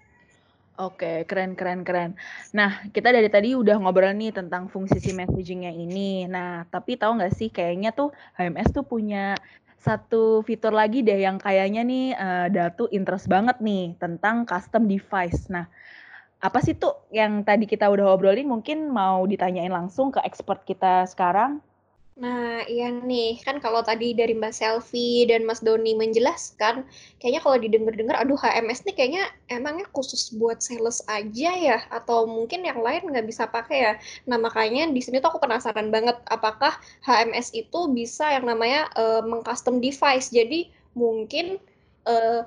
[0.80, 2.16] Oke, keren, keren, keren.
[2.56, 6.24] Nah, kita dari tadi udah ngobrol nih tentang fungsi si messagingnya ini.
[6.24, 9.36] Nah, tapi tahu nggak sih, kayaknya tuh HMS tuh punya
[9.80, 15.48] satu fitur lagi deh yang kayaknya nih uh, Datu interest banget nih tentang custom device.
[15.48, 15.72] Nah,
[16.40, 21.08] apa sih tuh yang tadi kita udah obrolin mungkin mau ditanyain langsung ke expert kita
[21.08, 21.64] sekarang?
[22.20, 26.84] Nah, iya nih, kan kalau tadi dari Mbak Selvi dan Mas Doni menjelaskan,
[27.16, 32.68] kayaknya kalau didengar-dengar, aduh HMS nih kayaknya emangnya khusus buat sales aja ya, atau mungkin
[32.68, 33.94] yang lain nggak bisa pakai ya.
[34.28, 36.76] Nah, makanya di sini tuh aku penasaran banget, apakah
[37.08, 40.28] HMS itu bisa yang namanya uh, mengcustom device.
[40.28, 40.68] Jadi
[41.00, 41.56] mungkin
[42.04, 42.44] uh,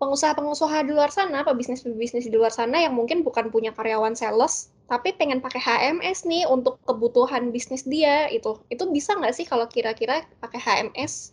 [0.00, 5.14] pengusaha-pengusaha di luar sana, pebisnis-pebisnis di luar sana yang mungkin bukan punya karyawan sales, tapi
[5.16, 10.26] pengen pakai HMS nih untuk kebutuhan bisnis dia itu itu bisa nggak sih kalau kira-kira
[10.42, 11.32] pakai HMS?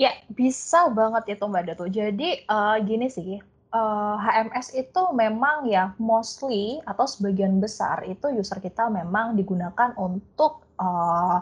[0.00, 1.84] Ya bisa banget itu Mbak Datu.
[1.88, 3.38] Jadi uh, gini sih,
[3.72, 9.92] uh, eh, HMS itu memang ya mostly atau sebagian besar itu user kita memang digunakan
[10.00, 11.40] untuk uh,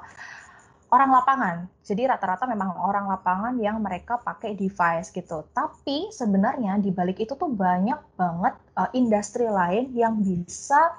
[0.90, 1.56] orang lapangan.
[1.86, 5.46] Jadi rata-rata memang orang lapangan yang mereka pakai device gitu.
[5.54, 10.94] Tapi sebenarnya di balik itu tuh banyak banget uh, industri lain yang bisa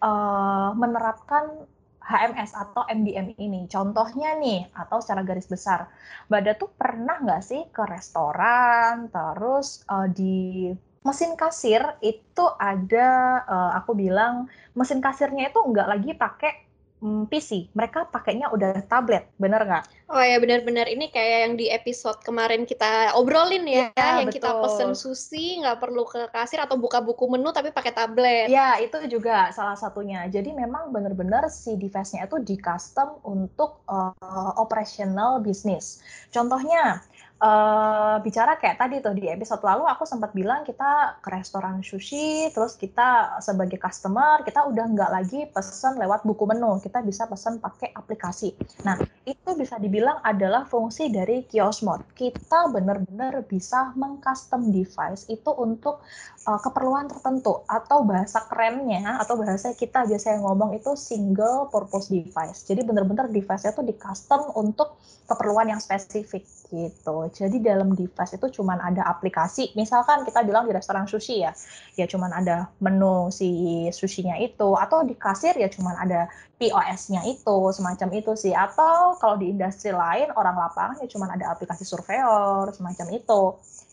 [0.00, 1.66] uh, menerapkan
[2.06, 3.66] HMS atau MDM ini.
[3.66, 5.90] Contohnya nih, atau secara garis besar,
[6.30, 10.70] Mbak tuh pernah nggak sih ke restoran, terus uh, di
[11.02, 16.65] mesin kasir itu ada, uh, aku bilang mesin kasirnya itu nggak lagi pakai
[16.96, 19.84] Hmm, PC, mereka pakainya udah tablet, bener nggak?
[20.08, 24.40] Oh ya benar-benar ini kayak yang di episode kemarin kita obrolin ya, ya yang betul.
[24.40, 28.48] kita pesen sushi nggak perlu ke kasir atau buka buku menu tapi pakai tablet.
[28.48, 30.24] Ya itu juga salah satunya.
[30.30, 36.00] Jadi memang benar-benar si device-nya itu di custom untuk uh, operational business.
[36.32, 37.04] Contohnya
[37.40, 42.48] uh, bicara kayak tadi tuh di episode lalu aku sempat bilang kita ke restoran sushi,
[42.52, 47.60] terus kita sebagai customer kita udah nggak lagi pesan lewat buku menu, kita bisa pesan
[47.60, 48.56] pakai aplikasi.
[48.84, 48.96] Nah
[49.28, 52.04] itu bisa dibilang adalah fungsi dari kiosk mode.
[52.16, 56.00] Kita benar-benar bisa mengcustom device itu untuk
[56.48, 62.64] uh, keperluan tertentu atau bahasa kerennya atau bahasa kita biasanya ngomong itu single purpose device.
[62.64, 67.16] Jadi benar-benar device-nya tuh di custom untuk keperluan yang spesifik gitu.
[67.30, 69.70] Jadi dalam device itu cuma ada aplikasi.
[69.78, 71.54] Misalkan kita bilang di restoran sushi ya,
[71.94, 73.48] ya cuma ada menu si
[73.94, 76.26] sushinya itu, atau di kasir ya cuma ada
[76.58, 78.52] POS-nya itu, semacam itu sih.
[78.52, 83.42] Atau kalau di industri lain orang lapangan ya cuma ada aplikasi surveyor, semacam itu,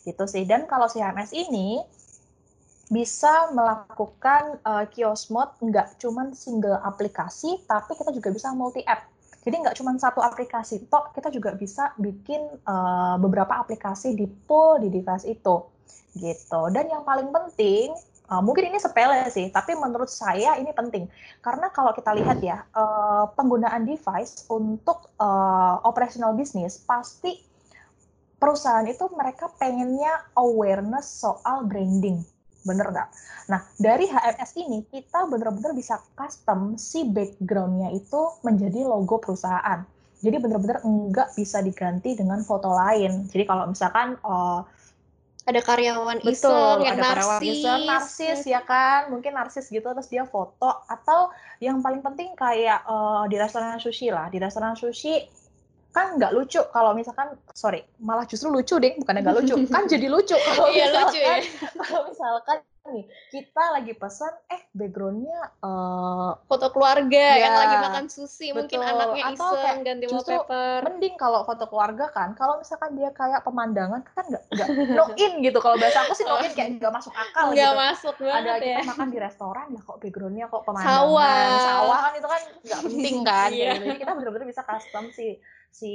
[0.10, 0.44] gitu sih.
[0.44, 1.82] Dan kalau si HMS ini
[2.92, 9.12] bisa melakukan uh, kiosk mode nggak cuma single aplikasi, tapi kita juga bisa multi app
[9.44, 14.80] jadi nggak cuma satu aplikasi, toh kita juga bisa bikin uh, beberapa aplikasi di pool
[14.80, 15.68] di device itu,
[16.16, 16.62] gitu.
[16.72, 17.91] Dan yang paling penting,
[18.32, 21.12] uh, mungkin ini sepele sih, tapi menurut saya ini penting
[21.44, 27.44] karena kalau kita lihat ya uh, penggunaan device untuk uh, operational business pasti
[28.39, 32.24] perusahaan itu mereka pengennya awareness soal branding
[32.64, 33.09] bener nggak?
[33.51, 39.84] Nah, dari HMS ini kita benar-benar bisa custom si backgroundnya itu menjadi logo perusahaan.
[40.24, 43.28] Jadi benar-benar enggak bisa diganti dengan foto lain.
[43.28, 44.64] Jadi kalau misalkan uh,
[45.43, 50.07] ada karyawan betul, iseng yang ada narsis, iseng, narsis ya kan, mungkin narsis gitu terus
[50.07, 55.28] dia foto atau yang paling penting kayak uh, di restoran sushi lah, di restoran sushi
[55.94, 60.10] kan nggak lucu kalau misalkan sorry malah justru lucu deh bukan nggak lucu kan jadi
[60.10, 61.36] lucu kalau iya, misalkan lucu, ya.
[61.78, 68.06] kalau misalkan nih kita lagi pesan eh backgroundnya uh, foto keluarga ya, yang lagi makan
[68.12, 68.60] sushi betul.
[68.60, 72.91] mungkin anaknya Atau iseng kayak ganti justru wallpaper mending kalau foto keluarga kan kalau misalkan
[73.00, 74.68] dia kayak pemandangan kan nggak nggak
[75.00, 77.80] no in gitu kalau bahasa aku sih no in kayak nggak masuk akal nggak gitu
[77.80, 81.48] masuk banget ada ya kita makan di restoran lah kok backgroundnya kok pemandangan Sawah.
[81.64, 83.64] sawah kan itu kan nggak penting kan Iya.
[83.64, 83.86] kayak gitu.
[83.88, 85.32] jadi kita benar-benar bisa custom sih
[85.74, 85.94] si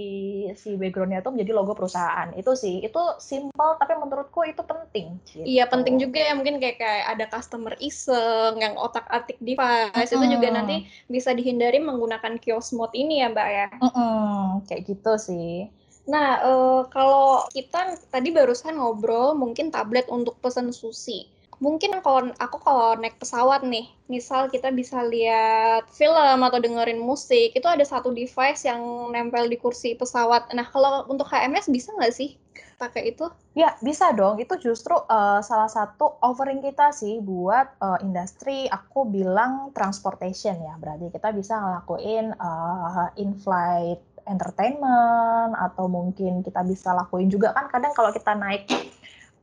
[0.58, 5.46] si backgroundnya itu menjadi logo perusahaan itu sih itu simple tapi menurutku itu penting gitu.
[5.46, 10.26] Iya penting juga ya mungkin kayak kayak ada customer iseng yang otak atik device itu
[10.34, 13.66] juga nanti bisa dihindari menggunakan kiosk mode ini ya mbak ya.
[13.78, 15.70] Mm-mm, kayak gitu sih
[16.08, 21.28] Nah eh, kalau kita tadi barusan ngobrol mungkin tablet untuk pesan sushi.
[21.58, 27.50] Mungkin kalau aku kalau naik pesawat nih, misal kita bisa lihat film atau dengerin musik,
[27.50, 28.78] itu ada satu device yang
[29.10, 30.54] nempel di kursi pesawat.
[30.54, 32.38] Nah kalau untuk HMS bisa nggak sih
[32.78, 33.26] pakai itu?
[33.58, 34.38] Ya, bisa dong.
[34.38, 40.78] Itu justru uh, salah satu offering kita sih buat uh, industri, aku bilang transportation ya.
[40.78, 43.98] Berarti kita bisa ngelakuin uh, in-flight
[44.30, 48.68] entertainment, atau mungkin kita bisa lakuin juga kan kadang kalau kita naik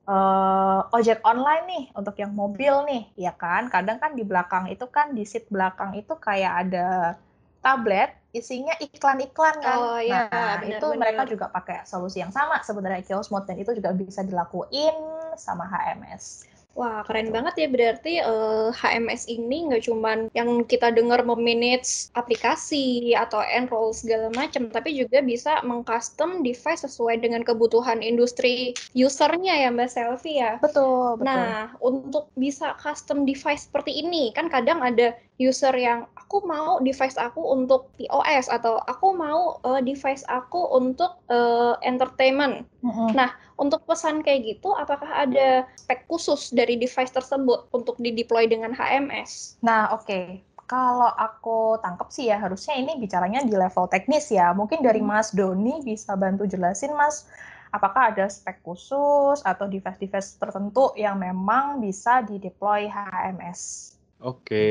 [0.05, 3.69] uh, ojek online nih, untuk yang mobil nih, ya kan?
[3.69, 7.19] Kadang kan di belakang itu kan, di seat belakang itu kayak ada
[7.65, 9.77] tablet, isinya iklan-iklan kan.
[9.81, 13.57] Oh, iya, nah, benar, itu mereka juga pakai solusi yang sama sebenarnya kiosk mode dan
[13.57, 14.93] itu juga bisa dilakuin
[15.33, 16.54] sama HMS.
[16.75, 23.15] Wah, keren banget ya berarti eh, HMS ini nggak cuman yang kita dengar memanage aplikasi
[23.15, 29.71] atau enroll segala macam, tapi juga bisa mengcustom device sesuai dengan kebutuhan industri usernya ya
[29.71, 30.59] Mbak Selvi ya.
[30.59, 31.31] Betul, betul.
[31.31, 37.21] Nah, untuk bisa custom device seperti ini, kan kadang ada user yang aku mau device
[37.21, 42.65] aku untuk POS atau aku mau eh, device aku untuk eh, entertainment.
[42.81, 43.13] Mm-mm.
[43.55, 49.61] Untuk pesan kayak gitu, apakah ada spek khusus dari device tersebut untuk di-deploy dengan HMS?
[49.61, 50.43] Nah, oke.
[50.65, 54.49] Kalau aku tangkap sih ya harusnya ini bicaranya di level teknis ya.
[54.51, 55.13] Mungkin dari Hmm.
[55.13, 57.29] Mas Doni bisa bantu jelasin Mas,
[57.71, 63.94] apakah ada spek khusus atau device-device tertentu yang memang bisa di-deploy HMS?
[64.25, 64.65] Oke,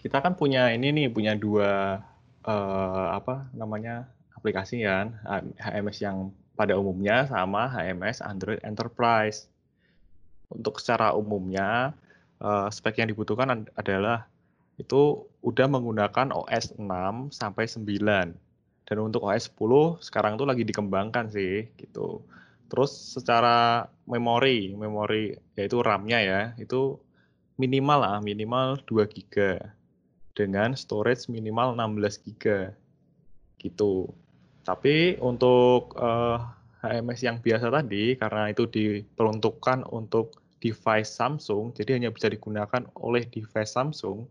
[0.00, 2.02] kita kan punya ini nih, punya dua
[2.52, 5.06] eh, apa namanya aplikasi kan,
[5.64, 6.18] HMS yang
[6.58, 9.38] pada umumnya sama HMS Android Enterprise.
[10.50, 11.94] Untuk secara umumnya
[12.42, 14.26] eh, spek yang dibutuhkan ad- adalah
[14.82, 18.34] itu udah menggunakan OS 6 sampai 9.
[18.86, 22.22] Dan untuk OS 10 sekarang tuh lagi dikembangkan sih gitu.
[22.70, 26.98] Terus secara memori, memori yaitu RAM-nya ya, itu
[27.56, 29.60] minimal lah, minimal 2 GB
[30.36, 32.76] dengan storage minimal 16 GB
[33.60, 34.12] gitu.
[34.62, 36.38] Tapi untuk eh,
[36.84, 43.24] HMS yang biasa tadi karena itu diperuntukkan untuk device Samsung, jadi hanya bisa digunakan oleh
[43.28, 44.24] device Samsung,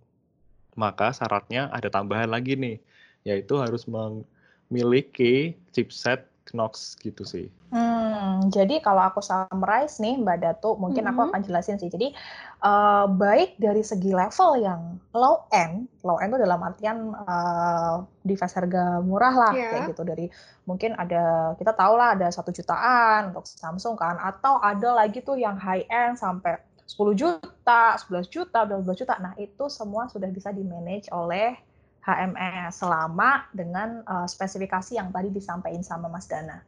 [0.75, 2.77] maka syaratnya ada tambahan lagi nih,
[3.23, 7.47] yaitu harus memiliki chipset Knox gitu sih.
[7.73, 11.27] Hmm, Hmm, jadi kalau aku summarize nih Mbak Datu, mungkin aku Mhm.
[11.31, 11.87] akan jelasin sih.
[11.87, 12.11] Jadi
[12.59, 18.51] eh, baik dari segi level yang low end, low end itu dalam artian eh, device
[18.51, 19.69] harga murah lah Iya.
[19.69, 20.25] kayak gitu dari
[20.65, 25.37] mungkin ada kita tahu lah ada satu jutaan untuk Samsung kan, atau ada lagi tuh
[25.37, 29.13] yang high end sampai 10 juta, 11 juta, 12 juta.
[29.21, 31.53] Nah itu semua sudah bisa di manage oleh
[32.01, 36.65] HMS selama dengan eh, spesifikasi yang tadi disampaikan sama Mas Dana.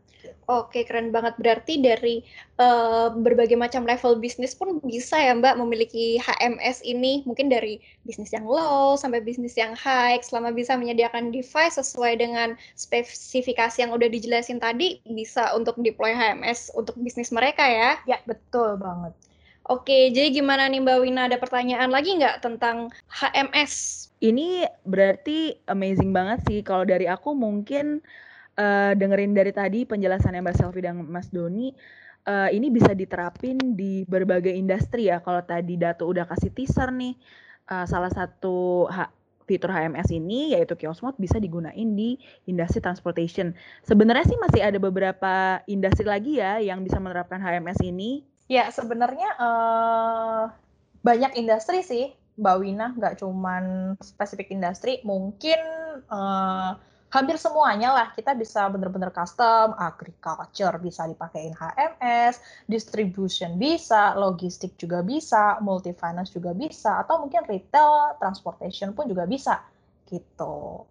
[0.48, 1.36] Oke, keren banget.
[1.40, 2.24] Berarti dari
[2.60, 7.24] eh, berbagai macam level bisnis pun bisa ya Mbak memiliki HMS ini.
[7.28, 10.20] Mungkin dari bisnis yang low sampai bisnis yang high.
[10.24, 16.72] Selama bisa menyediakan device sesuai dengan spesifikasi yang udah dijelasin tadi, bisa untuk deploy HMS
[16.74, 18.00] untuk bisnis mereka ya.
[18.08, 19.14] Ya, betul banget.
[19.68, 21.28] Oke, jadi gimana nih Mbak Wina?
[21.28, 24.08] Ada pertanyaan lagi nggak tentang HMS?
[24.24, 26.64] Ini berarti amazing banget sih.
[26.64, 28.00] Kalau dari aku mungkin
[28.58, 31.70] eh, dengerin dari tadi penjelasannya Mbak Selvi dan Mas Doni,
[32.26, 35.22] eh, ini bisa diterapin di berbagai industri ya.
[35.22, 37.14] Kalau tadi Datu udah kasih teaser nih,
[37.70, 39.14] eh, salah satu ha-
[39.48, 42.20] fitur HMS ini yaitu Kiosk Mode bisa digunain di
[42.52, 43.56] industri transportation.
[43.88, 48.28] Sebenarnya sih masih ada beberapa industri lagi ya yang bisa menerapkan HMS ini.
[48.52, 50.44] Ya, sebenarnya eh,
[51.00, 55.60] banyak industri sih, Mbak Wina, nggak cuman spesifik industri, mungkin
[56.12, 56.72] eh,
[57.08, 65.00] hampir semuanya lah kita bisa bener-bener custom, agriculture bisa dipakein HMS, distribution bisa, logistik juga
[65.00, 69.64] bisa, multi finance juga bisa, atau mungkin retail, transportation pun juga bisa,
[70.12, 70.84] gitu.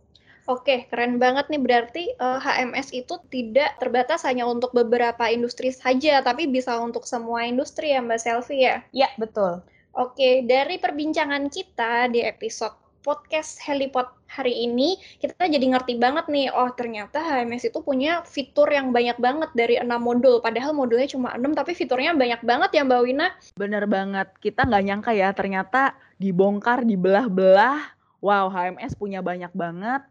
[0.47, 1.59] Oke, keren banget nih.
[1.59, 7.43] Berarti eh, HMS itu tidak terbatas hanya untuk beberapa industri saja, tapi bisa untuk semua
[7.43, 8.79] industri ya Mbak Selvi ya.
[8.95, 9.59] Ya, betul.
[9.97, 16.51] Oke, dari perbincangan kita di episode podcast Helipod hari ini, kita jadi ngerti banget nih,
[16.51, 20.43] oh ternyata HMS itu punya fitur yang banyak banget dari enam modul.
[20.43, 23.31] Padahal modulnya cuma 6, tapi fiturnya banyak banget ya Mbak Wina.
[23.55, 27.95] Bener banget, kita nggak nyangka ya ternyata dibongkar, dibelah-belah.
[28.19, 30.03] Wow, HMS punya banyak banget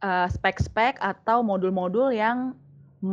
[0.00, 2.56] eh, spek-spek atau modul-modul yang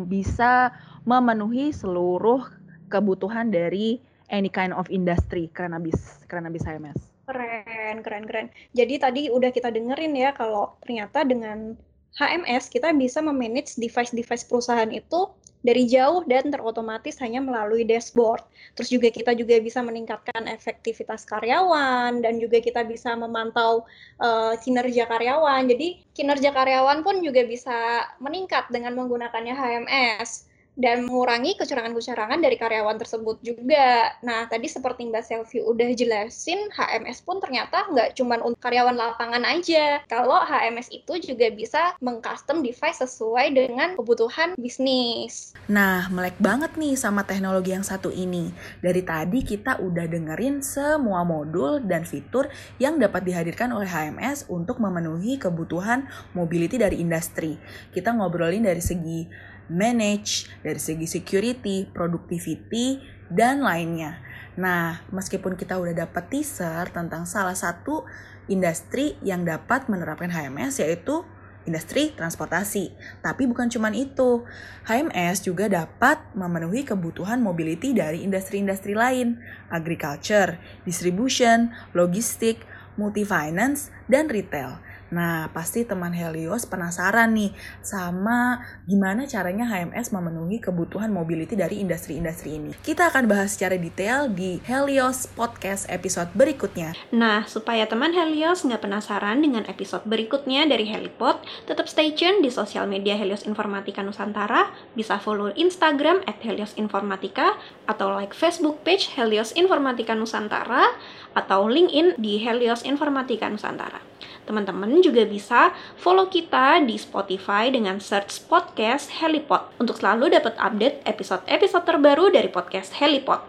[0.07, 0.71] bisa
[1.03, 2.47] memenuhi seluruh
[2.87, 3.99] kebutuhan dari
[4.31, 5.51] any kind of industry.
[5.51, 7.14] Keren abis, keren abis HMS.
[7.25, 8.47] Keren, keren, keren.
[8.77, 11.73] Jadi tadi udah kita dengerin ya kalau ternyata dengan
[12.15, 15.33] HMS kita bisa memanage device-device perusahaan itu
[15.65, 18.45] dari jauh dan terotomatis hanya melalui dashboard.
[18.77, 23.89] Terus juga kita juga bisa meningkatkan efektivitas karyawan dan juga kita bisa memantau
[24.21, 25.65] eh, kinerja karyawan.
[25.65, 30.45] Jadi kinerja karyawan pun juga bisa meningkat dengan menggunakannya HMS
[30.75, 34.11] dan mengurangi kecurangan-kecurangan dari karyawan tersebut juga.
[34.21, 39.43] Nah, tadi seperti Mbak Selvi udah jelasin, HMS pun ternyata nggak cuma untuk karyawan lapangan
[39.47, 40.03] aja.
[40.11, 45.55] Kalau HMS itu juga bisa mengcustom device sesuai dengan kebutuhan bisnis.
[45.71, 48.51] Nah, melek banget nih sama teknologi yang satu ini.
[48.83, 54.83] Dari tadi kita udah dengerin semua modul dan fitur yang dapat dihadirkan oleh HMS untuk
[54.83, 56.05] memenuhi kebutuhan
[56.35, 57.55] mobility dari industri.
[57.95, 64.21] Kita ngobrolin dari segi manage, dari segi security, productivity, dan lainnya.
[64.55, 68.07] Nah, meskipun kita udah dapat teaser tentang salah satu
[68.47, 71.25] industri yang dapat menerapkan HMS yaitu
[71.65, 72.93] industri transportasi.
[73.19, 74.45] Tapi bukan cuma itu.
[74.85, 79.41] HMS juga dapat memenuhi kebutuhan mobility dari industri-industri lain,
[79.73, 82.63] agriculture, distribution, logistik,
[82.95, 84.79] multi-finance, dan retail.
[85.13, 87.53] Nah, pasti teman Helios penasaran nih
[87.85, 92.71] sama gimana caranya HMS memenuhi kebutuhan mobility dari industri-industri ini.
[92.81, 96.97] Kita akan bahas secara detail di Helios Podcast episode berikutnya.
[97.13, 102.49] Nah, supaya teman Helios nggak penasaran dengan episode berikutnya dari Helipod, tetap stay tune di
[102.49, 107.53] sosial media Helios Informatika Nusantara, bisa follow Instagram at Helios Informatika,
[107.85, 110.89] atau like Facebook page Helios Informatika Nusantara,
[111.37, 114.14] atau LinkedIn di Helios Informatika Nusantara.
[114.45, 121.01] Teman-teman juga bisa follow kita di Spotify dengan search podcast Helipod untuk selalu dapat update
[121.01, 123.41] episode-episode terbaru dari podcast Helipod.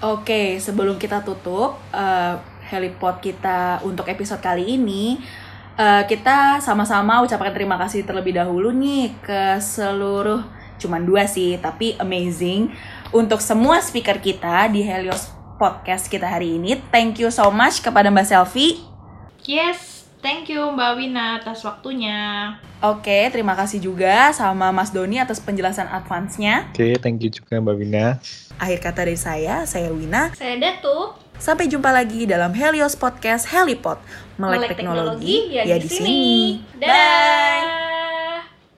[0.00, 2.34] Oke, sebelum kita tutup eh,
[2.70, 5.18] helipod kita untuk episode kali ini,
[5.74, 10.46] eh, kita sama-sama ucapkan terima kasih terlebih dahulu nih ke seluruh,
[10.78, 12.70] cuman dua sih, tapi amazing
[13.10, 16.80] untuk semua speaker kita di Helios Podcast kita hari ini.
[16.88, 18.80] Thank you so much kepada Mbak Selvi.
[19.44, 22.54] Yes, thank you Mbak Wina atas waktunya.
[22.80, 26.72] Oke, terima kasih juga sama Mas Doni atas penjelasan advance-nya.
[26.72, 28.06] Oke, thank you juga Mbak Wina.
[28.56, 30.32] Akhir kata dari saya, saya Wina.
[30.32, 31.12] Saya Datu.
[31.40, 33.96] Sampai jumpa lagi dalam Helios Podcast Helipod.
[34.36, 36.20] Melek, Melek teknologi, teknologi ya di sini.
[36.76, 37.80] Dah.